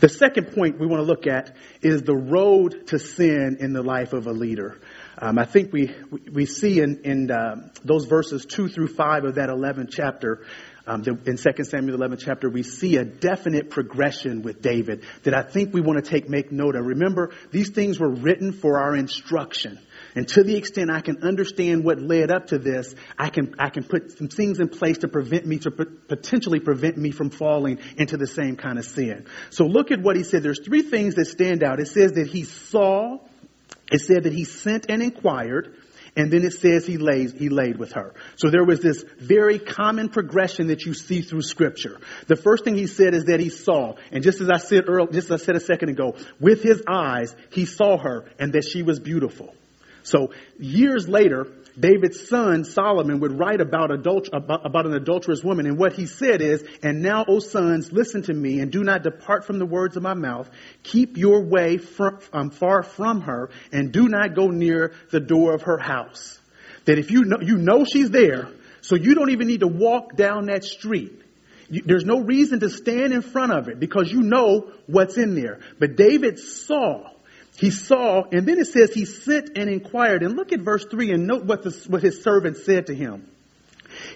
[0.00, 3.82] The second point we want to look at is the road to sin in the
[3.82, 4.78] life of a leader.
[5.18, 5.94] Um, I think we
[6.30, 10.44] we see in in uh, those verses two through five of that 11th chapter.
[10.88, 15.42] Um, in 2 Samuel 11 chapter, we see a definite progression with David that I
[15.42, 16.86] think we want to take make note of.
[16.86, 19.80] Remember, these things were written for our instruction.
[20.14, 23.70] And to the extent I can understand what led up to this, I can, I
[23.70, 27.80] can put some things in place to prevent me, to potentially prevent me from falling
[27.96, 29.26] into the same kind of sin.
[29.50, 30.44] So look at what he said.
[30.44, 31.80] There's three things that stand out.
[31.80, 33.18] It says that he saw
[33.90, 35.76] it said that he sent and inquired,
[36.16, 38.14] and then it says he laid, he laid with her.
[38.36, 42.00] So there was this very common progression that you see through scripture.
[42.26, 45.12] The first thing he said is that he saw, and just as I said earlier,
[45.12, 48.64] just as I said a second ago, with his eyes, he saw her and that
[48.64, 49.54] she was beautiful.
[50.02, 55.66] So years later, David's son Solomon would write about, adult, about, about, an adulterous woman.
[55.66, 59.02] And what he said is, And now, O sons, listen to me and do not
[59.02, 60.48] depart from the words of my mouth.
[60.82, 65.54] Keep your way from, um, far from her and do not go near the door
[65.54, 66.38] of her house.
[66.86, 68.48] That if you know, you know she's there,
[68.80, 71.22] so you don't even need to walk down that street.
[71.68, 75.60] There's no reason to stand in front of it because you know what's in there.
[75.80, 77.10] But David saw
[77.58, 80.22] he saw, and then it says he sent and inquired.
[80.22, 83.30] And look at verse 3 and note what, the, what his servant said to him.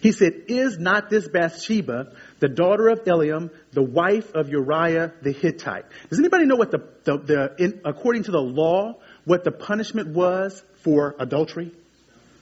[0.03, 5.33] He said, Is not this Bathsheba, the daughter of Eliam, the wife of Uriah the
[5.33, 5.87] Hittite?
[6.11, 10.09] Does anybody know what the, the, the in, according to the law, what the punishment
[10.09, 11.72] was for adultery?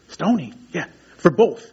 [0.09, 0.55] Stoning.
[0.73, 0.87] Yeah.
[1.19, 1.65] For both.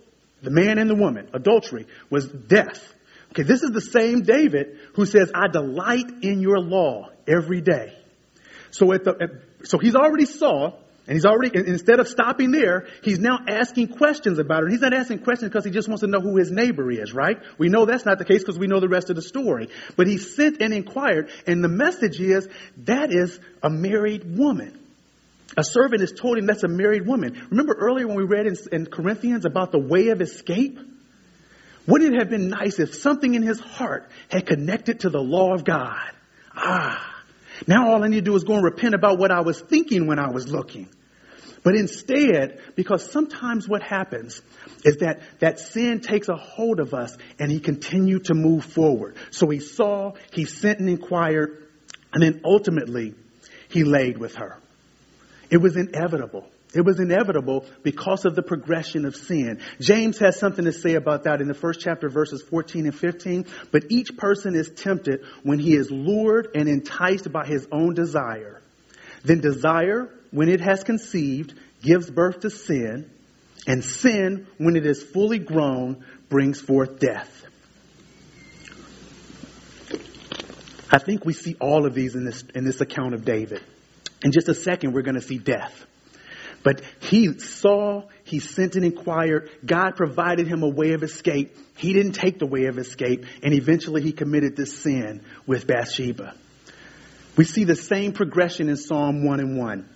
[0.44, 1.30] The man and the woman.
[1.34, 2.94] Adultery was death.
[3.32, 7.98] Okay, this is the same David who says, I delight in your law every day.
[8.76, 10.74] So at the, at, so he's already saw,
[11.08, 14.72] and he's already, instead of stopping there, he's now asking questions about it.
[14.72, 17.38] He's not asking questions because he just wants to know who his neighbor is, right?
[17.58, 19.70] We know that's not the case because we know the rest of the story.
[19.96, 22.50] But he sent and inquired, and the message is,
[22.84, 24.78] that is a married woman.
[25.56, 27.48] A servant has told him that's a married woman.
[27.50, 30.78] Remember earlier when we read in, in Corinthians about the way of escape?
[31.88, 35.54] Wouldn't it have been nice if something in his heart had connected to the law
[35.54, 36.12] of God?
[36.54, 37.15] Ah,
[37.68, 40.08] now all I need to do is go and repent about what I was thinking
[40.08, 40.90] when I was looking.
[41.64, 44.40] But instead, because sometimes what happens
[44.84, 49.16] is that that sin takes a hold of us and he continued to move forward.
[49.32, 51.68] So he saw, he sent and inquired,
[52.14, 53.16] and then ultimately
[53.70, 54.60] he laid with her.
[55.50, 56.48] It was inevitable.
[56.76, 59.62] It was inevitable because of the progression of sin.
[59.80, 63.46] James has something to say about that in the first chapter, verses 14 and 15.
[63.72, 68.62] But each person is tempted when he is lured and enticed by his own desire.
[69.24, 73.10] Then desire, when it has conceived, gives birth to sin,
[73.66, 77.32] and sin, when it is fully grown, brings forth death.
[80.92, 83.64] I think we see all of these in this, in this account of David.
[84.24, 85.86] In just a second, we're going to see death.
[86.66, 89.52] But he saw, he sent and inquired.
[89.64, 91.56] God provided him a way of escape.
[91.78, 96.34] He didn't take the way of escape, and eventually he committed this sin with Bathsheba.
[97.38, 99.90] We see the same progression in Psalm 1 and 1.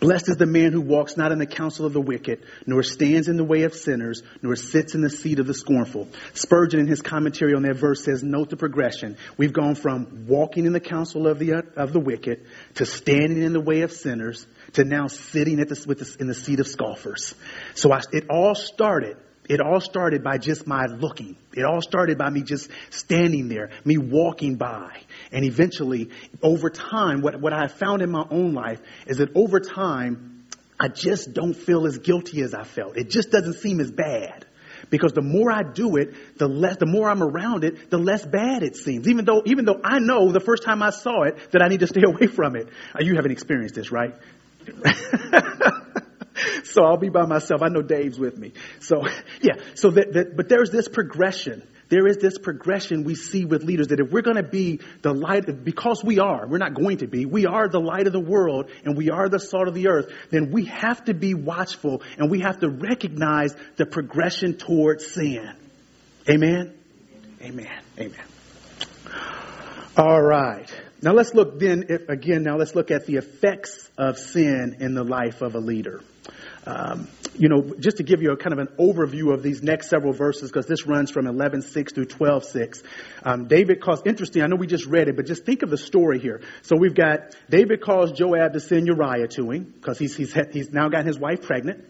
[0.00, 3.28] Blessed is the man who walks not in the counsel of the wicked, nor stands
[3.28, 6.08] in the way of sinners, nor sits in the seat of the scornful.
[6.34, 9.16] Spurgeon, in his commentary on that verse, says, Note the progression.
[9.38, 13.52] We've gone from walking in the counsel of the, of the wicked to standing in
[13.52, 17.34] the way of sinners to now sitting at with the, in the seat of scoffers.
[17.74, 19.16] So I, it all started
[19.48, 21.36] it all started by just my looking.
[21.54, 24.98] It all started by me just standing there, me walking by.
[25.30, 26.10] And eventually,
[26.42, 30.46] over time, what, what I found in my own life is that over time,
[30.78, 32.96] I just don't feel as guilty as I felt.
[32.96, 34.46] It just doesn't seem as bad.
[34.90, 38.24] Because the more I do it, the less, the more I'm around it, the less
[38.24, 39.08] bad it seems.
[39.08, 41.80] Even though, even though I know the first time I saw it that I need
[41.80, 42.68] to stay away from it.
[42.94, 44.14] Uh, you haven't experienced this, right?
[46.64, 47.62] so I'll be by myself.
[47.62, 48.52] I know Dave's with me.
[48.80, 49.02] So
[49.40, 51.66] yeah, so that, that but there's this progression.
[51.88, 55.14] There is this progression we see with leaders that if we're going to be the
[55.14, 58.20] light, because we are, we're not going to be, we are the light of the
[58.20, 62.02] world and we are the salt of the earth, then we have to be watchful
[62.18, 65.52] and we have to recognize the progression towards sin.
[66.28, 66.76] Amen?
[67.40, 67.80] Amen.
[68.00, 68.24] Amen.
[69.96, 70.68] All right.
[71.02, 74.94] Now let's look then, if, again, now let's look at the effects of sin in
[74.94, 76.00] the life of a leader.
[76.66, 77.06] Um,
[77.38, 80.12] you know, just to give you a kind of an overview of these next several
[80.12, 82.82] verses, because this runs from 11.6 through 12.6.
[83.22, 85.78] Um, David calls, interesting, I know we just read it, but just think of the
[85.78, 86.40] story here.
[86.62, 90.72] So we've got, David calls Joab to send Uriah to him, because he's, he's, he's
[90.72, 91.84] now got his wife pregnant.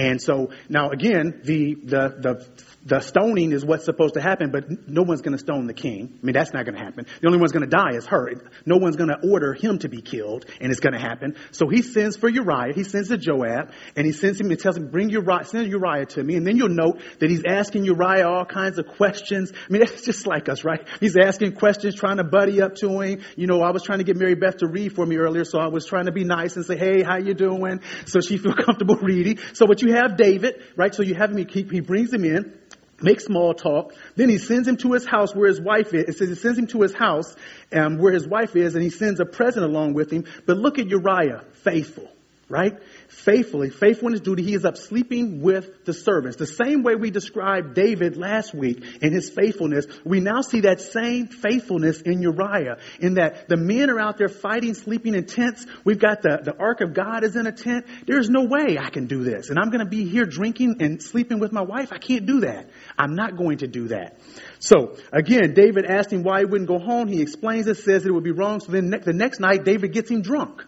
[0.00, 4.88] And so now again, the, the, the the stoning is what's supposed to happen, but
[4.88, 6.18] no one's going to stone the king.
[6.22, 7.06] I mean, that's not going to happen.
[7.20, 8.30] The only one's going to die is her.
[8.64, 11.36] No one's going to order him to be killed, and it's going to happen.
[11.50, 12.72] So he sends for Uriah.
[12.74, 16.06] He sends to Joab, and he sends him and tells him, bring Uriah, send Uriah
[16.06, 16.36] to me.
[16.36, 19.52] And then you'll note that he's asking Uriah all kinds of questions.
[19.52, 20.80] I mean, that's just like us, right?
[21.00, 23.20] He's asking questions, trying to buddy up to him.
[23.36, 25.58] You know, I was trying to get Mary Beth to read for me earlier, so
[25.58, 27.80] I was trying to be nice and say, hey, how you doing?
[28.06, 29.38] So she feel comfortable reading.
[29.52, 30.94] So what you have David, right?
[30.94, 32.54] So you have him, he, he brings him in
[33.02, 33.94] make small talk.
[34.16, 36.04] Then he sends him to his house where his wife is.
[36.08, 37.34] It says he sends him to his house
[37.72, 40.24] um, where his wife is, and he sends a present along with him.
[40.46, 42.10] But look at Uriah, faithful,
[42.48, 42.78] right?
[43.10, 46.36] Faithfully, faithful in his duty, he is up sleeping with the servants.
[46.36, 50.80] The same way we described David last week in his faithfulness, we now see that
[50.80, 55.66] same faithfulness in Uriah, in that the men are out there fighting, sleeping in tents.
[55.84, 57.86] We've got the, the ark of God is in a tent.
[58.06, 59.50] There's no way I can do this.
[59.50, 61.92] And I'm going to be here drinking and sleeping with my wife.
[61.92, 62.70] I can't do that.
[62.96, 64.20] I'm not going to do that.
[64.60, 67.08] So again, David asked him why he wouldn't go home.
[67.08, 68.60] He explains it, says it would be wrong.
[68.60, 70.64] So then the next night, David gets him drunk.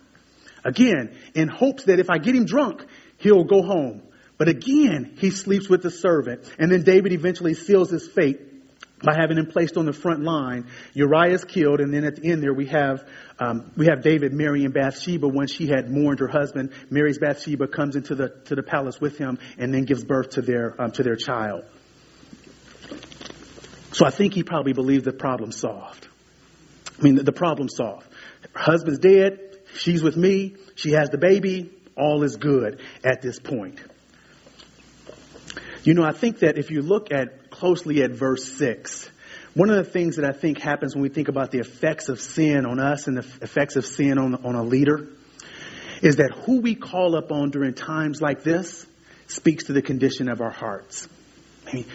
[0.64, 2.84] Again, in hopes that if I get him drunk,
[3.18, 4.02] he'll go home.
[4.38, 6.50] But again, he sleeps with the servant.
[6.58, 8.40] And then David eventually seals his fate
[9.02, 10.66] by having him placed on the front line.
[10.94, 13.04] Uriah is killed, and then at the end there we have
[13.38, 16.72] um, we have David marrying Bathsheba when she had mourned her husband.
[16.90, 20.42] Marries Bathsheba, comes into the to the palace with him, and then gives birth to
[20.42, 21.64] their um, to their child.
[23.92, 26.08] So I think he probably believed the problem solved.
[26.98, 28.06] I mean, the, the problem solved.
[28.54, 29.51] Her husband's dead.
[29.74, 30.56] She's with me.
[30.74, 31.70] She has the baby.
[31.96, 33.78] All is good at this point.
[35.84, 39.10] You know, I think that if you look at closely at verse 6,
[39.54, 42.20] one of the things that I think happens when we think about the effects of
[42.20, 45.08] sin on us and the effects of sin on, on a leader
[46.00, 48.86] is that who we call upon during times like this
[49.26, 51.08] speaks to the condition of our hearts.
[51.68, 51.86] He,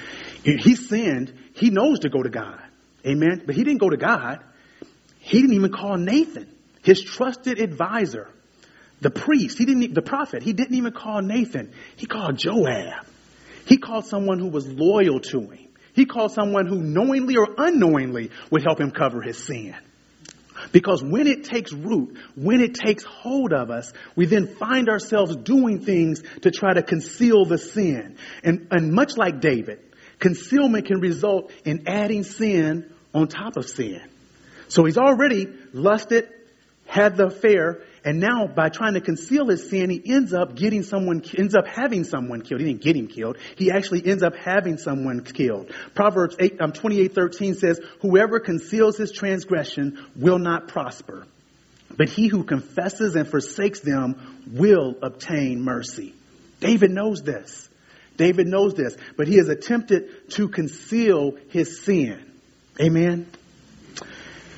[0.43, 1.33] he sinned.
[1.53, 2.61] He knows to go to God.
[3.05, 3.43] Amen.
[3.45, 4.43] But he didn't go to God.
[5.19, 6.51] He didn't even call Nathan
[6.87, 8.29] his trusted advisor,
[9.01, 11.73] the priest, he didn't, the prophet, he didn't even call Nathan.
[11.97, 13.05] He called Joab.
[13.65, 15.67] He called someone who was loyal to him.
[15.91, 19.75] He called someone who knowingly or unknowingly would help him cover his sin.
[20.71, 25.35] Because when it takes root, when it takes hold of us, we then find ourselves
[25.35, 28.15] doing things to try to conceal the sin.
[28.45, 29.81] And, and much like David,
[30.19, 34.01] concealment can result in adding sin on top of sin.
[34.69, 36.29] So he's already lusted,
[36.87, 40.81] had the affair, and now by trying to conceal his sin, he ends up getting
[40.83, 42.61] someone, ends up having someone killed.
[42.61, 43.37] He didn't get him killed.
[43.57, 45.71] He actually ends up having someone killed.
[45.93, 51.25] Proverbs 8, um, 28, 13 says, whoever conceals his transgression will not prosper.
[51.97, 56.13] but he who confesses and forsakes them will obtain mercy.
[56.59, 57.67] David knows this.
[58.17, 62.23] David knows this, but he has attempted to conceal his sin.
[62.81, 63.27] Amen.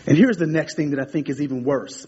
[0.05, 2.05] And here's the next thing that I think is even worse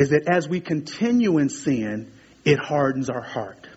[0.00, 2.10] is that as we continue in sin,
[2.44, 3.68] it hardens our heart.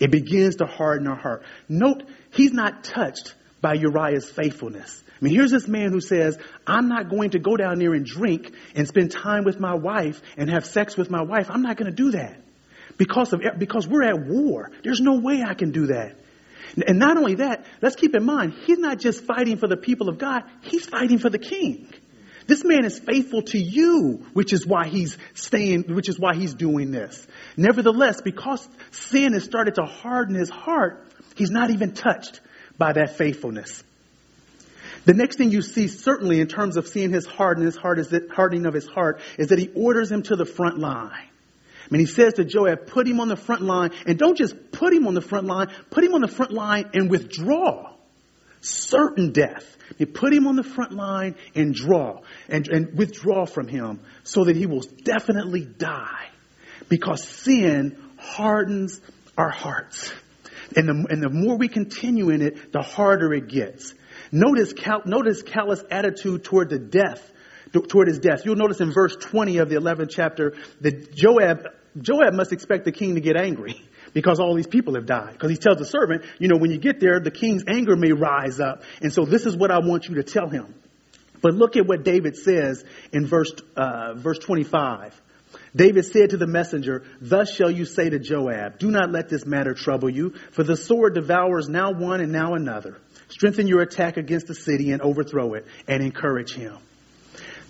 [0.00, 1.44] It begins to harden our heart.
[1.68, 2.02] Note,
[2.32, 5.02] he's not touched by Uriah's faithfulness.
[5.08, 6.36] I mean, here's this man who says,
[6.66, 10.20] I'm not going to go down there and drink and spend time with my wife
[10.36, 11.46] and have sex with my wife.
[11.50, 12.40] I'm not going to do that
[12.98, 14.72] because of, because we're at war.
[14.82, 16.16] There's no way I can do that.
[16.84, 20.08] And not only that, let's keep in mind, he's not just fighting for the people
[20.08, 21.93] of God, he's fighting for the king.
[22.46, 26.54] This man is faithful to you, which is why he's staying, which is why he's
[26.54, 27.26] doing this.
[27.56, 32.40] Nevertheless, because sin has started to harden his heart, he's not even touched
[32.76, 33.82] by that faithfulness.
[35.06, 37.98] The next thing you see, certainly in terms of seeing his heart and his heart
[37.98, 41.10] is hardening of his heart, is that he orders him to the front line.
[41.12, 44.72] I mean, he says to Joab, put him on the front line, and don't just
[44.72, 47.93] put him on the front line, put him on the front line and withdraw.
[48.64, 49.76] Certain death.
[49.98, 54.44] You put him on the front line and draw, and, and withdraw from him so
[54.44, 56.28] that he will definitely die.
[56.88, 59.02] Because sin hardens
[59.36, 60.12] our hearts.
[60.76, 63.94] And the, and the more we continue in it, the harder it gets.
[64.32, 67.30] Notice, cal, notice callous attitude toward the death,
[67.88, 68.46] toward his death.
[68.46, 71.66] You'll notice in verse 20 of the 11th chapter that Joab,
[72.00, 75.32] Joab must expect the king to get angry because all these people have died.
[75.32, 78.12] Because he tells the servant, you know, when you get there, the king's anger may
[78.12, 78.82] rise up.
[79.02, 80.74] And so this is what I want you to tell him.
[81.42, 85.20] But look at what David says in verse, uh, verse 25.
[85.76, 89.44] David said to the messenger, Thus shall you say to Joab, Do not let this
[89.44, 92.98] matter trouble you, for the sword devours now one and now another.
[93.28, 96.78] Strengthen your attack against the city and overthrow it and encourage him.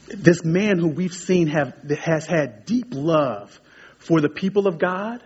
[0.08, 3.58] This man who we've seen have, has had deep love
[3.98, 5.22] for the people of God,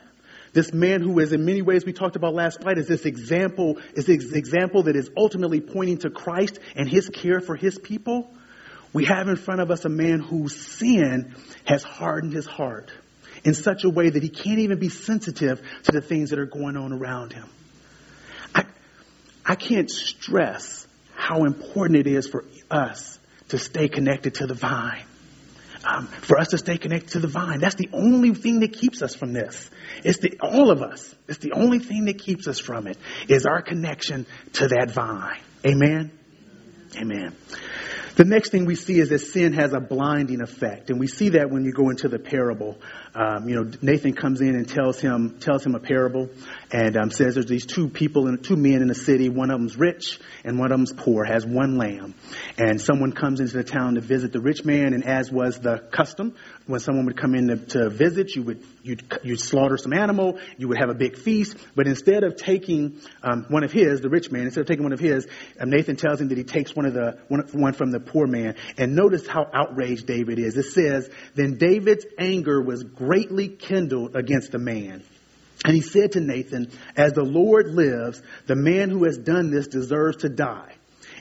[0.59, 3.79] this man who is in many ways we talked about last night is this example,
[3.95, 8.29] is this example that is ultimately pointing to Christ and his care for his people.
[8.93, 12.91] We have in front of us a man whose sin has hardened his heart
[13.45, 16.47] in such a way that he can't even be sensitive to the things that are
[16.47, 17.49] going on around him.
[18.53, 18.65] I,
[19.47, 23.17] I can't stress how important it is for us
[23.51, 25.05] to stay connected to the vine.
[25.85, 27.61] Um, for us to stay connected to the vine.
[27.61, 29.71] That's the only thing that keeps us from this.
[30.05, 31.15] It's the, all of us.
[31.29, 32.99] It's the only thing that keeps us from it
[33.29, 35.41] is our connection to that vine.
[35.65, 36.11] Amen.
[36.97, 37.37] Amen.
[38.17, 41.29] The next thing we see is that sin has a blinding effect, and we see
[41.31, 42.77] that when you go into the parable.
[43.19, 46.31] Um, you know, Nathan comes in and tells him tells him a parable,
[46.71, 49.29] and um, says there's these two people and two men in the city.
[49.29, 51.25] One of them's rich and one of them's poor.
[51.25, 52.15] Has one lamb,
[52.59, 55.79] and someone comes into the town to visit the rich man, and as was the
[55.91, 56.37] custom,
[56.69, 60.39] when someone would come in to, to visit, you would you'd, you'd slaughter some animal,
[60.57, 61.57] you would have a big feast.
[61.75, 64.93] But instead of taking um, one of his, the rich man, instead of taking one
[64.93, 65.27] of his,
[65.61, 68.27] um, Nathan tells him that he takes one of the one, one from the poor
[68.27, 68.55] man.
[68.77, 70.57] And notice how outraged David is.
[70.57, 75.03] It says, "Then David's anger was greatly kindled against the man."
[75.65, 79.67] And he said to Nathan, As the Lord lives, the man who has done this
[79.67, 80.73] deserves to die.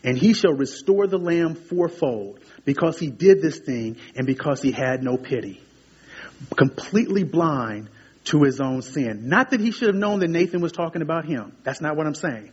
[0.04, 4.72] And he shall restore the lamb fourfold because he did this thing and because he
[4.72, 5.60] had no pity
[6.56, 7.90] completely blind
[8.26, 9.30] to his own sin.
[9.30, 11.56] Not that he should have known that Nathan was talking about him.
[11.64, 12.52] That's not what I'm saying.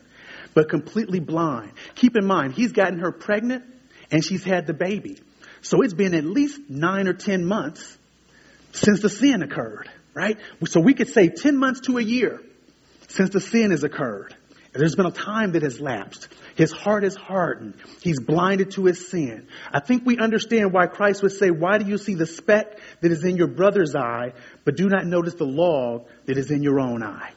[0.54, 1.72] But completely blind.
[1.96, 3.64] Keep in mind, he's gotten her pregnant
[4.10, 5.18] and she's had the baby.
[5.62, 7.98] So it's been at least nine or ten months
[8.74, 10.38] since the sin occurred, right?
[10.66, 12.40] So we could say 10 months to a year
[13.08, 14.34] since the sin has occurred.
[14.72, 16.26] There's been a time that has lapsed.
[16.56, 17.74] His heart is hardened.
[18.02, 19.46] He's blinded to his sin.
[19.72, 23.12] I think we understand why Christ would say, why do you see the speck that
[23.12, 24.32] is in your brother's eye,
[24.64, 27.30] but do not notice the log that is in your own eye?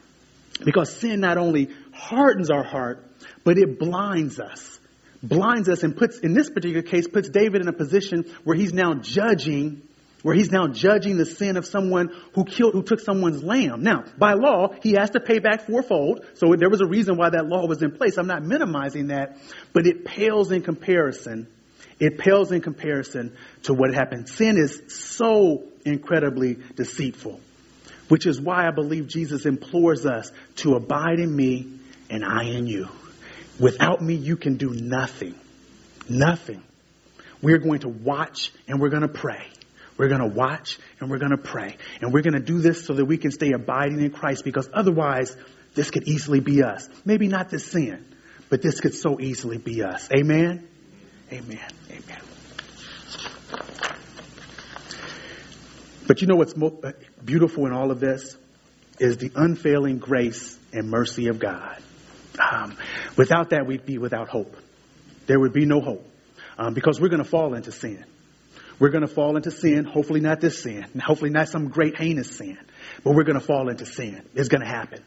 [0.64, 3.08] Because sin not only hardens our heart,
[3.44, 4.80] but it blinds us.
[5.22, 8.72] Blinds us and puts, in this particular case, puts David in a position where he's
[8.72, 9.82] now judging
[10.22, 13.82] where he's now judging the sin of someone who killed, who took someone's lamb.
[13.82, 16.26] Now, by law, he has to pay back fourfold.
[16.34, 18.18] So there was a reason why that law was in place.
[18.18, 19.38] I'm not minimizing that,
[19.72, 21.46] but it pales in comparison.
[22.00, 24.28] It pales in comparison to what happened.
[24.28, 27.40] Sin is so incredibly deceitful,
[28.08, 31.78] which is why I believe Jesus implores us to abide in me
[32.10, 32.88] and I in you.
[33.58, 35.34] Without me, you can do nothing.
[36.08, 36.62] Nothing.
[37.42, 39.46] We're going to watch and we're going to pray.
[39.98, 41.76] We're going to watch and we're going to pray.
[42.00, 44.68] And we're going to do this so that we can stay abiding in Christ because
[44.72, 45.36] otherwise
[45.74, 46.88] this could easily be us.
[47.04, 48.06] Maybe not this sin,
[48.48, 50.08] but this could so easily be us.
[50.16, 50.66] Amen?
[51.32, 51.68] Amen.
[51.90, 52.20] Amen.
[56.06, 56.92] But you know what's uh,
[57.22, 58.36] beautiful in all of this
[58.98, 61.76] is the unfailing grace and mercy of God.
[62.38, 62.76] Um,
[63.16, 64.56] without that, we'd be without hope.
[65.26, 66.08] There would be no hope
[66.56, 68.04] um, because we're going to fall into sin.
[68.78, 69.84] We're going to fall into sin.
[69.84, 70.86] Hopefully not this sin.
[71.04, 72.58] Hopefully not some great heinous sin.
[73.02, 74.22] But we're going to fall into sin.
[74.34, 75.02] It's going to happen.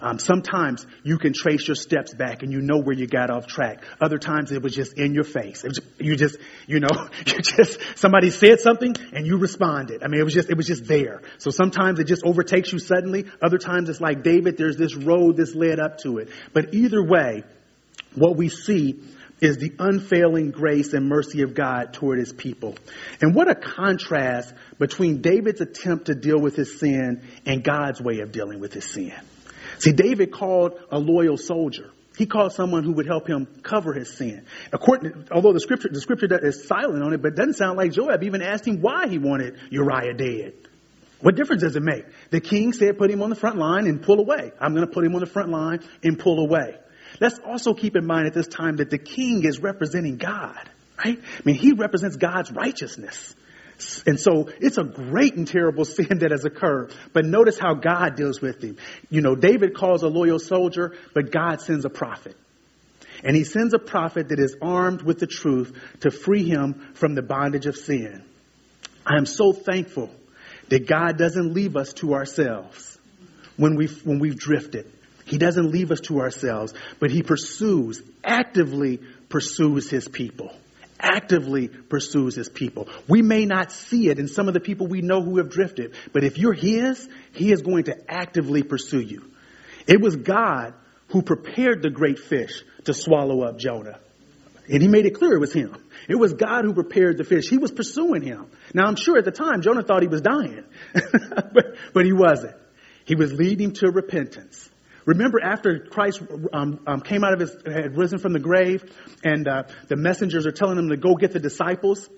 [0.00, 3.46] Um, sometimes you can trace your steps back and you know where you got off
[3.46, 3.82] track.
[4.00, 5.62] Other times it was just in your face.
[5.62, 10.02] Was, you just, you know, you just, somebody said something and you responded.
[10.02, 11.22] I mean, it was just, it was just there.
[11.38, 13.24] So sometimes it just overtakes you suddenly.
[13.42, 16.28] Other times it's like David, there's this road that's led up to it.
[16.52, 17.44] But either way,
[18.14, 19.00] what we see
[19.40, 22.76] is the unfailing grace and mercy of God toward his people.
[23.20, 28.20] And what a contrast between David's attempt to deal with his sin and God's way
[28.20, 29.14] of dealing with his sin.
[29.78, 31.90] See, David called a loyal soldier.
[32.16, 34.46] He called someone who would help him cover his sin.
[34.72, 37.92] According, although the scripture, the scripture is silent on it, but it doesn't sound like
[37.92, 40.54] Joab even asked him why he wanted Uriah dead.
[41.20, 42.06] What difference does it make?
[42.30, 44.52] The king said put him on the front line and pull away.
[44.58, 46.76] I'm going to put him on the front line and pull away.
[47.20, 50.68] Let's also keep in mind at this time that the king is representing God,
[51.04, 51.18] right?
[51.18, 53.34] I mean, he represents God's righteousness.
[54.06, 56.94] And so it's a great and terrible sin that has occurred.
[57.12, 58.78] But notice how God deals with him.
[59.10, 62.36] You know, David calls a loyal soldier, but God sends a prophet.
[63.24, 67.14] And he sends a prophet that is armed with the truth to free him from
[67.14, 68.24] the bondage of sin.
[69.06, 70.10] I am so thankful
[70.68, 72.98] that God doesn't leave us to ourselves
[73.56, 74.90] when we've, when we've drifted.
[75.26, 80.52] He doesn't leave us to ourselves, but he pursues, actively pursues his people
[80.98, 82.88] actively pursues his people.
[83.08, 85.94] We may not see it in some of the people we know who have drifted,
[86.12, 89.30] but if you're his, he is going to actively pursue you.
[89.86, 90.74] It was God
[91.08, 93.98] who prepared the great fish to swallow up Jonah.
[94.68, 95.76] And he made it clear it was him.
[96.08, 97.48] It was God who prepared the fish.
[97.48, 98.46] He was pursuing him.
[98.74, 102.56] Now I'm sure at the time Jonah thought he was dying, but, but he wasn't.
[103.04, 104.68] He was leading to repentance.
[105.06, 106.20] Remember after Christ
[106.52, 108.84] um, um, came out of his, had risen from the grave,
[109.22, 112.08] and uh, the messengers are telling him to go get the disciples.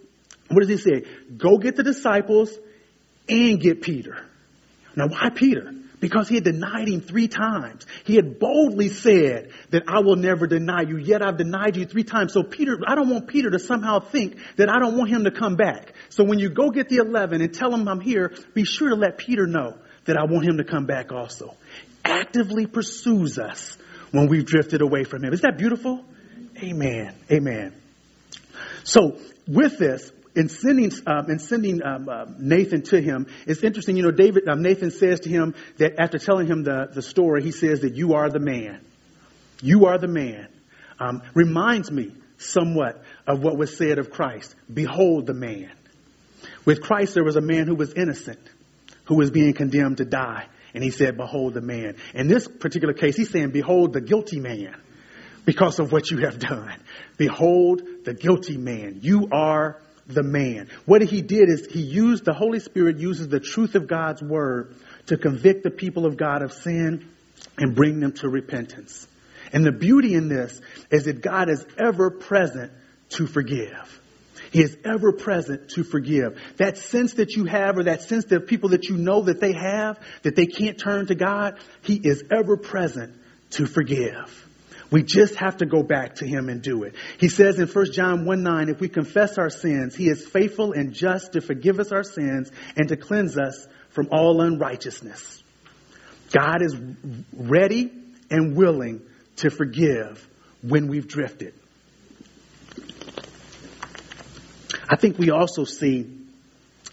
[0.48, 1.04] What does he say?
[1.36, 2.50] Go get the disciples
[3.28, 4.24] and get Peter.
[4.96, 5.74] Now why Peter?
[6.00, 7.84] Because he had denied him three times.
[8.04, 12.04] He had boldly said that I will never deny you, yet I've denied you three
[12.04, 12.32] times.
[12.32, 15.30] So Peter, I don't want Peter to somehow think that I don't want him to
[15.30, 15.92] come back.
[16.08, 18.94] So when you go get the 11 and tell him I'm here, be sure to
[18.94, 21.54] let Peter know that I want him to come back also
[22.08, 23.76] actively pursues us
[24.10, 25.32] when we've drifted away from Him.
[25.32, 26.04] Is that beautiful?
[26.62, 27.14] Amen.
[27.30, 27.74] Amen.
[28.84, 33.96] So with this, in sending, um, in sending um, uh, Nathan to him, it's interesting.
[33.96, 37.42] You know, David, um, Nathan says to him that after telling him the, the story,
[37.42, 38.80] he says that you are the man.
[39.62, 40.48] You are the man.
[41.00, 44.54] Um, reminds me somewhat of what was said of Christ.
[44.72, 45.72] Behold the man.
[46.64, 48.40] With Christ, there was a man who was innocent,
[49.04, 50.46] who was being condemned to die.
[50.74, 51.96] And he said, behold the man.
[52.14, 54.76] In this particular case, he's saying, behold the guilty man
[55.44, 56.78] because of what you have done.
[57.16, 58.98] Behold the guilty man.
[59.02, 60.68] You are the man.
[60.84, 64.74] What he did is he used, the Holy Spirit uses the truth of God's word
[65.06, 67.08] to convict the people of God of sin
[67.56, 69.06] and bring them to repentance.
[69.52, 70.60] And the beauty in this
[70.90, 72.72] is that God is ever present
[73.10, 74.00] to forgive.
[74.50, 76.40] He is ever present to forgive.
[76.56, 79.52] That sense that you have or that sense that people that you know that they
[79.52, 83.14] have, that they can't turn to God, He is ever present
[83.50, 84.46] to forgive.
[84.90, 86.94] We just have to go back to Him and do it.
[87.18, 90.72] He says in 1 John 1 9, if we confess our sins, He is faithful
[90.72, 95.42] and just to forgive us our sins and to cleanse us from all unrighteousness.
[96.32, 96.76] God is
[97.32, 97.90] ready
[98.30, 99.02] and willing
[99.36, 100.26] to forgive
[100.62, 101.54] when we've drifted.
[104.88, 106.10] I think we also see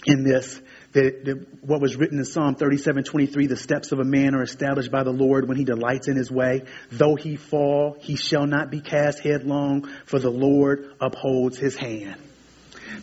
[0.05, 0.59] in this
[0.95, 4.41] that, that, what was written in Psalm 37, 23, the steps of a man are
[4.41, 6.63] established by the Lord when he delights in his way.
[6.89, 12.15] Though he fall, he shall not be cast headlong, for the Lord upholds his hand.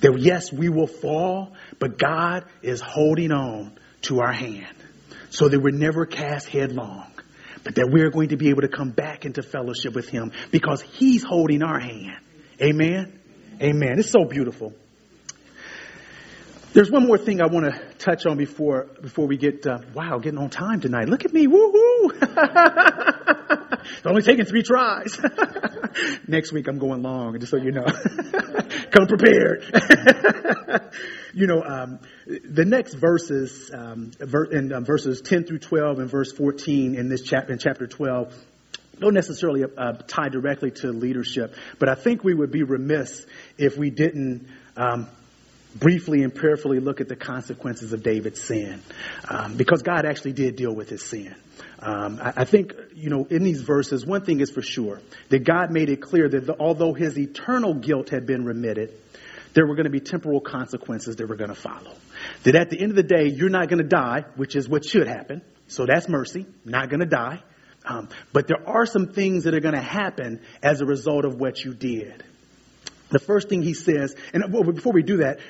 [0.01, 4.75] That yes, we will fall, but God is holding on to our hand
[5.29, 7.11] so that we're never cast headlong,
[7.63, 10.81] but that we're going to be able to come back into fellowship with him because
[10.81, 12.19] he's holding our hand.
[12.61, 13.21] Amen.
[13.61, 13.99] Amen.
[13.99, 14.73] It's so beautiful.
[16.73, 20.19] There's one more thing I want to touch on before before we get uh, wow
[20.19, 21.07] getting on time tonight.
[21.07, 22.13] Look at me, woohoo!
[23.83, 25.21] it's only taking three tries.
[26.27, 27.85] Next week I'm going long, just so you know.
[28.91, 29.65] Come prepared.
[31.35, 36.95] you know, um, the next verses um, um, verses 10 through 12 and verse 14
[36.95, 38.35] in this chapter in chapter 12
[38.99, 43.27] don't necessarily uh, tie directly to leadership, but I think we would be remiss
[43.59, 44.47] if we didn't
[44.77, 45.09] um,
[45.75, 48.83] briefly and prayerfully look at the consequences of David's sin,
[49.29, 51.35] um, because God actually did deal with his sin.
[51.79, 55.01] Um, I, I, think, you know, in these verses, one thing is for sure
[55.31, 58.93] that God made it clear that the, although his eternal guilt had been remitted,
[59.55, 61.95] there were going to be temporal consequences that were going to follow.
[62.45, 64.85] That at the end of the day, you're not going to die, which is what
[64.85, 65.43] should happen.
[65.69, 66.47] So that's mercy.
[66.65, 67.43] Not going to die.
[67.85, 71.41] Um, but there are some things that are going to happen as a result of
[71.41, 72.23] what you did.
[73.11, 75.41] The first thing he says, and before we do that,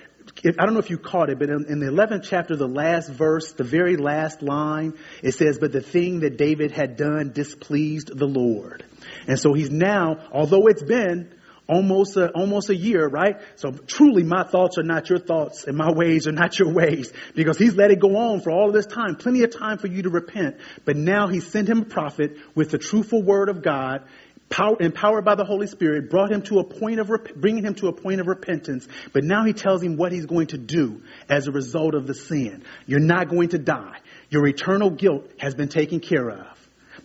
[0.44, 3.52] I don't know if you caught it, but in, the 11th chapter, the last verse,
[3.52, 8.26] the very last line, it says, But the thing that David had done displeased the
[8.26, 8.84] Lord.
[9.26, 11.32] And so he's now, although it's been
[11.68, 13.40] almost a, almost a year, right?
[13.56, 17.12] So truly my thoughts are not your thoughts and my ways are not your ways
[17.34, 20.02] because he's let it go on for all this time, plenty of time for you
[20.02, 20.56] to repent.
[20.84, 24.04] But now he sent him a prophet with the truthful word of God
[24.52, 27.88] Power, empowered by the Holy Spirit, brought him to a point of, bringing him to
[27.88, 28.86] a point of repentance.
[29.14, 32.14] But now he tells him what he's going to do as a result of the
[32.14, 32.62] sin.
[32.86, 33.96] You're not going to die.
[34.28, 36.46] Your eternal guilt has been taken care of.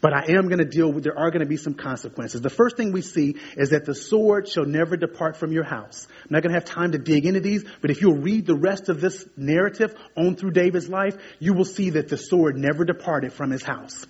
[0.02, 2.42] But I am going to deal with, there are going to be some consequences.
[2.42, 6.06] The first thing we see is that the sword shall never depart from your house.
[6.24, 8.58] I'm not going to have time to dig into these, but if you'll read the
[8.58, 12.84] rest of this narrative on through David's life, you will see that the sword never
[12.84, 14.06] departed from his house.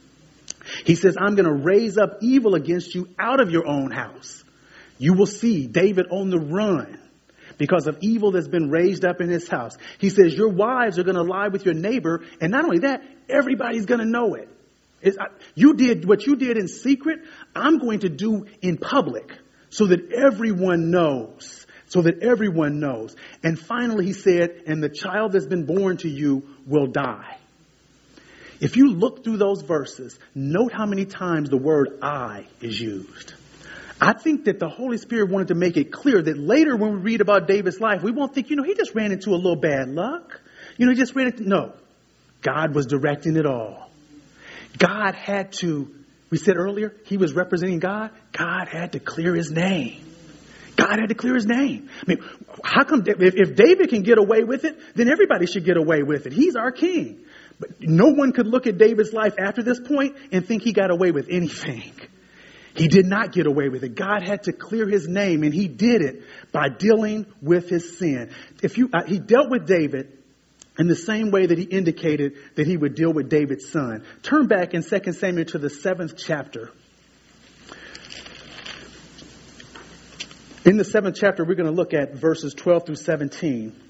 [0.86, 4.44] He says, I'm going to raise up evil against you out of your own house.
[4.98, 7.00] You will see David on the run
[7.58, 9.78] because of evil that's been raised up in his house.
[10.00, 13.04] He says, Your wives are going to lie with your neighbor, and not only that,
[13.30, 14.50] everybody's going to know it.
[15.04, 17.20] I, you did what you did in secret,
[17.56, 19.32] I'm going to do in public
[19.70, 21.66] so that everyone knows.
[21.90, 23.16] So that everyone knows.
[23.44, 27.38] And finally, he said, And the child that's been born to you will die.
[28.60, 33.34] If you look through those verses, note how many times the word I is used.
[34.00, 36.98] I think that the Holy Spirit wanted to make it clear that later when we
[36.98, 39.56] read about David's life, we won't think, you know, he just ran into a little
[39.56, 40.40] bad luck.
[40.78, 41.74] You know, he just ran into, no.
[42.42, 43.90] God was directing it all.
[44.78, 45.94] God had to,
[46.30, 48.12] we said earlier, he was representing God.
[48.32, 50.04] God had to clear his name.
[50.76, 51.90] God had to clear his name.
[52.02, 52.24] I mean,
[52.64, 56.28] how come, if, David can get away with it, then everybody should get away with
[56.28, 56.34] it.
[56.34, 57.26] He's our king.
[57.60, 60.92] But no one could look at David's life after this point and think he got
[60.92, 61.92] away with anything.
[62.76, 63.96] He did not get away with it.
[63.96, 68.30] God had to clear his name and he did it by dealing with his sin.
[68.62, 70.16] If you, uh, he dealt with David
[70.78, 74.06] in the same way that he indicated that he would deal with David's son.
[74.22, 76.72] Turn back in 2 Samuel to the seventh chapter.
[80.66, 83.87] In the seventh chapter, we're going to look at verses 12 through 17.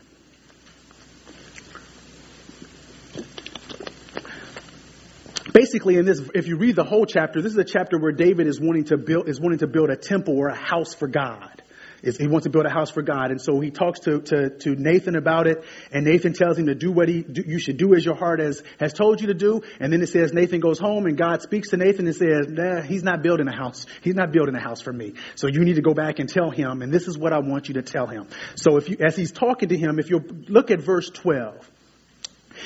[5.53, 8.47] Basically in this, if you read the whole chapter, this is a chapter where David
[8.47, 11.61] is wanting to build, is wanting to build a temple or a house for God.
[12.03, 13.31] He wants to build a house for God.
[13.31, 15.63] And so he talks to, to, to Nathan about it.
[15.91, 18.39] And Nathan tells him to do what he, do, you should do as your heart
[18.39, 19.61] has, has told you to do.
[19.79, 22.81] And then it says Nathan goes home and God speaks to Nathan and says, nah,
[22.81, 23.85] he's not building a house.
[24.01, 25.13] He's not building a house for me.
[25.35, 26.81] So you need to go back and tell him.
[26.81, 28.27] And this is what I want you to tell him.
[28.55, 31.69] So if you, as he's talking to him, if you look at verse 12,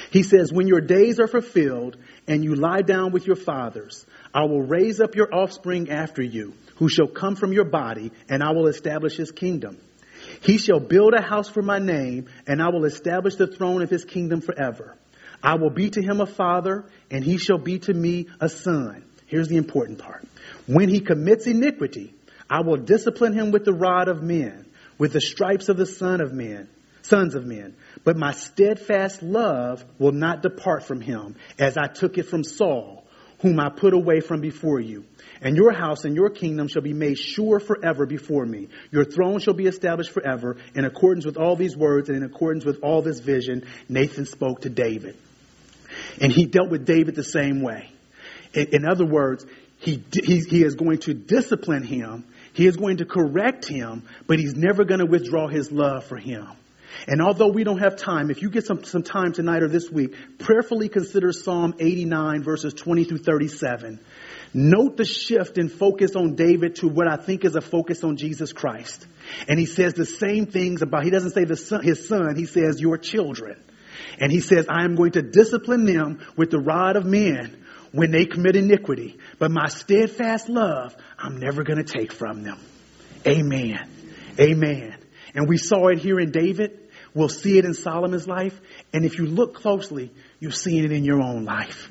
[0.10, 1.98] he says, when your days are fulfilled
[2.28, 6.54] and you lie down with your fathers, I will raise up your offspring after you,
[6.76, 9.78] who shall come from your body, and I will establish his kingdom.
[10.42, 13.90] He shall build a house for my name, and I will establish the throne of
[13.90, 14.96] his kingdom forever.
[15.44, 19.04] I will be to him a father, and he shall be to me a son.
[19.26, 20.28] Here's the important part.
[20.68, 22.14] When he commits iniquity,
[22.50, 24.66] I will discipline him with the rod of men,
[24.98, 26.68] with the stripes of the son of men,
[27.02, 27.76] sons of men.
[28.04, 33.06] But my steadfast love will not depart from him, as I took it from Saul,
[33.42, 35.06] whom I put away from before you.
[35.42, 38.70] And your house and your kingdom shall be made sure forever before me.
[38.92, 40.58] Your throne shall be established forever.
[40.76, 44.62] In accordance with all these words and in accordance with all this vision, Nathan spoke
[44.62, 45.18] to David.
[46.20, 47.92] And he dealt with David the same way.
[48.54, 49.46] In, other words,
[49.80, 52.26] he, he, he is going to discipline him.
[52.54, 56.18] He is going to correct him, but he's never going to withdraw his love for
[56.18, 56.48] him.
[57.08, 59.90] And although we don't have time, if you get some, some time tonight or this
[59.90, 64.00] week, prayerfully consider Psalm 89 verses 20 through 37.
[64.54, 68.18] Note the shift in focus on David to what I think is a focus on
[68.18, 69.06] Jesus Christ.
[69.48, 72.82] And he says the same things about, he doesn't say son, his son, he says
[72.82, 73.62] your children.
[74.20, 78.12] And he says, I am going to discipline them with the rod of men when
[78.12, 79.18] they commit iniquity.
[79.40, 82.60] But my steadfast love, I'm never going to take from them.
[83.26, 83.90] Amen.
[84.40, 85.01] Amen.
[85.36, 86.90] And we saw it here in David.
[87.14, 88.60] We'll see it in Solomon's life.
[88.94, 91.91] And if you look closely, you're seeing it in your own life.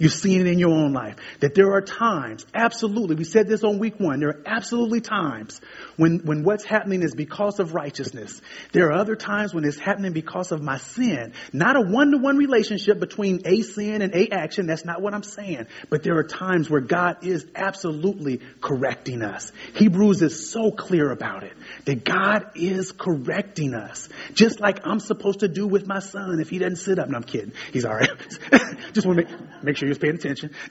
[0.00, 1.16] You've seen it in your own life.
[1.40, 5.60] That there are times, absolutely, we said this on week one, there are absolutely times
[5.98, 8.40] when, when what's happening is because of righteousness.
[8.72, 11.34] There are other times when it's happening because of my sin.
[11.52, 14.66] Not a one-to-one relationship between a sin and a action.
[14.66, 15.66] That's not what I'm saying.
[15.90, 19.52] But there are times where God is absolutely correcting us.
[19.74, 21.52] Hebrews is so clear about it.
[21.84, 24.08] That God is correcting us.
[24.32, 27.10] Just like I'm supposed to do with my son if he doesn't sit up.
[27.10, 27.52] No, I'm kidding.
[27.70, 28.08] He's alright.
[28.94, 30.50] Just want to make, make sure you're paying attention.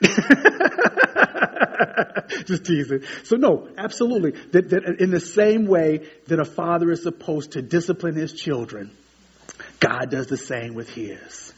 [2.46, 3.02] Just teasing.
[3.24, 4.32] So no, absolutely.
[4.52, 8.90] That, that in the same way that a father is supposed to discipline his children,
[9.78, 11.52] God does the same with his.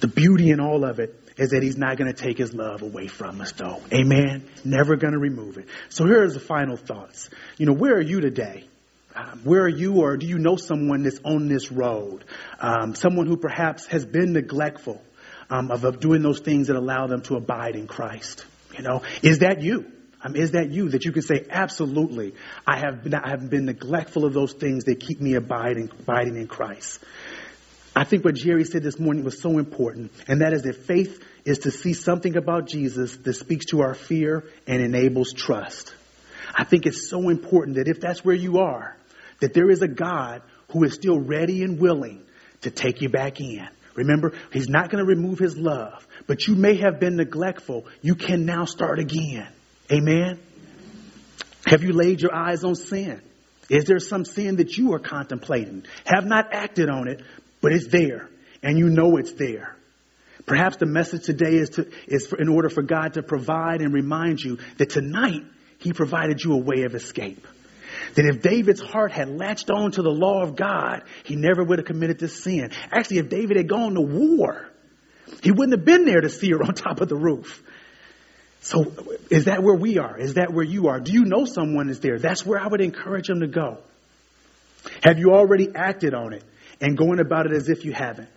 [0.00, 2.82] The beauty in all of it is that he's not going to take his love
[2.82, 3.80] away from us though.
[3.92, 4.48] Amen.
[4.64, 5.68] Never going to remove it.
[5.88, 7.30] So here are the final thoughts.
[7.58, 8.64] You know, where are you today?
[9.14, 12.24] Um, where are you or do you know someone that's on this road?
[12.58, 15.02] Um, someone who perhaps has been neglectful
[15.52, 18.46] um, of, of doing those things that allow them to abide in Christ.
[18.76, 19.86] You know, is that you?
[20.24, 22.34] Um, is that you that you can say, absolutely,
[22.66, 26.36] I have been, I have been neglectful of those things that keep me abiding, abiding
[26.36, 27.00] in Christ.
[27.94, 31.22] I think what Jerry said this morning was so important, and that is that faith
[31.44, 35.94] is to see something about Jesus that speaks to our fear and enables trust.
[36.54, 38.96] I think it's so important that if that's where you are,
[39.40, 42.22] that there is a God who is still ready and willing
[42.62, 43.68] to take you back in.
[43.94, 47.86] Remember, He's not going to remove His love, but you may have been neglectful.
[48.00, 49.48] You can now start again.
[49.90, 50.38] Amen.
[51.66, 53.20] Have you laid your eyes on sin?
[53.68, 55.84] Is there some sin that you are contemplating?
[56.04, 57.22] Have not acted on it,
[57.60, 58.28] but it's there,
[58.62, 59.76] and you know it's there.
[60.44, 63.94] Perhaps the message today is to is for, in order for God to provide and
[63.94, 65.44] remind you that tonight
[65.78, 67.46] He provided you a way of escape.
[68.14, 71.78] That if David's heart had latched on to the law of God, he never would
[71.78, 72.70] have committed this sin.
[72.90, 74.68] Actually, if David had gone to war,
[75.42, 77.62] he wouldn't have been there to see her on top of the roof.
[78.60, 78.92] So
[79.28, 80.18] is that where we are?
[80.18, 81.00] Is that where you are?
[81.00, 82.18] Do you know someone is there?
[82.18, 83.78] That's where I would encourage them to go.
[85.02, 86.44] Have you already acted on it
[86.80, 88.28] and going about it as if you haven't?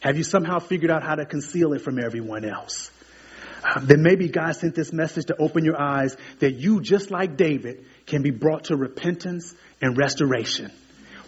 [0.00, 2.90] Have you somehow figured out how to conceal it from everyone else?
[3.62, 7.36] Uh, then maybe God sent this message to open your eyes that you, just like
[7.36, 10.72] David, can be brought to repentance and restoration.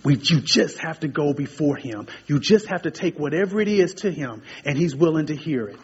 [0.05, 2.09] We, you just have to go before Him.
[2.27, 5.67] You just have to take whatever it is to Him, and He's willing to hear
[5.69, 5.79] it.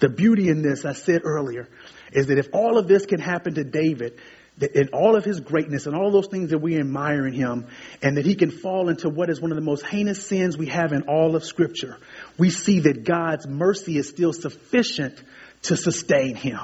[0.00, 1.68] The beauty in this, I said earlier,
[2.12, 4.18] is that if all of this can happen to David,
[4.58, 7.66] that in all of his greatness and all those things that we admire in him,
[8.02, 10.66] and that he can fall into what is one of the most heinous sins we
[10.66, 11.96] have in all of Scripture,
[12.38, 15.22] we see that God's mercy is still sufficient
[15.62, 16.60] to sustain him.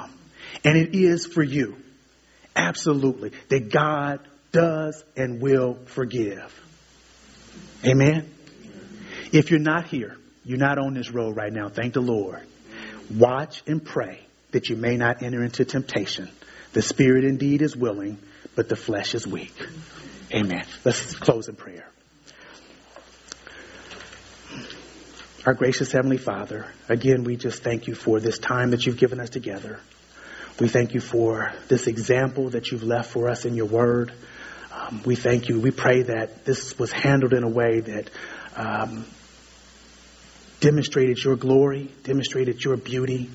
[0.63, 1.77] And it is for you.
[2.55, 3.31] Absolutely.
[3.49, 4.19] That God
[4.51, 6.53] does and will forgive.
[7.85, 8.31] Amen.
[9.31, 12.41] If you're not here, you're not on this road right now, thank the Lord.
[13.13, 14.21] Watch and pray
[14.51, 16.29] that you may not enter into temptation.
[16.75, 18.17] The spirit indeed is willing,
[18.53, 19.55] but the flesh is weak.
[20.33, 20.65] Amen.
[20.83, 21.87] Let's close in prayer.
[25.45, 29.21] Our gracious Heavenly Father, again, we just thank you for this time that you've given
[29.21, 29.79] us together.
[30.59, 34.11] We thank you for this example that you've left for us in your word.
[34.73, 35.61] Um, we thank you.
[35.61, 38.09] We pray that this was handled in a way that
[38.57, 39.05] um,
[40.59, 43.29] demonstrated your glory, demonstrated your beauty,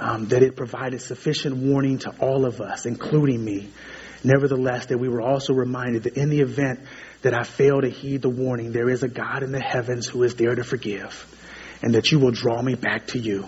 [0.00, 3.68] um, that it provided sufficient warning to all of us, including me.
[4.24, 6.80] Nevertheless, that we were also reminded that in the event
[7.22, 10.22] that I fail to heed the warning, there is a God in the heavens who
[10.22, 11.26] is there to forgive,
[11.82, 13.46] and that you will draw me back to you.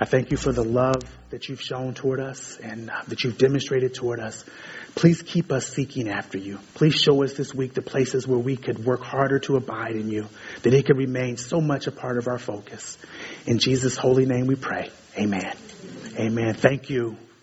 [0.00, 3.38] I thank you for the love that you've shown toward us and uh, that you've
[3.38, 4.44] demonstrated toward us.
[4.94, 6.58] Please keep us seeking after you.
[6.74, 10.10] Please show us this week the places where we could work harder to abide in
[10.10, 10.28] you,
[10.62, 12.98] that it could remain so much a part of our focus.
[13.46, 14.90] In Jesus' holy name we pray.
[15.16, 15.54] Amen.
[16.18, 16.54] Amen.
[16.54, 17.16] Thank you.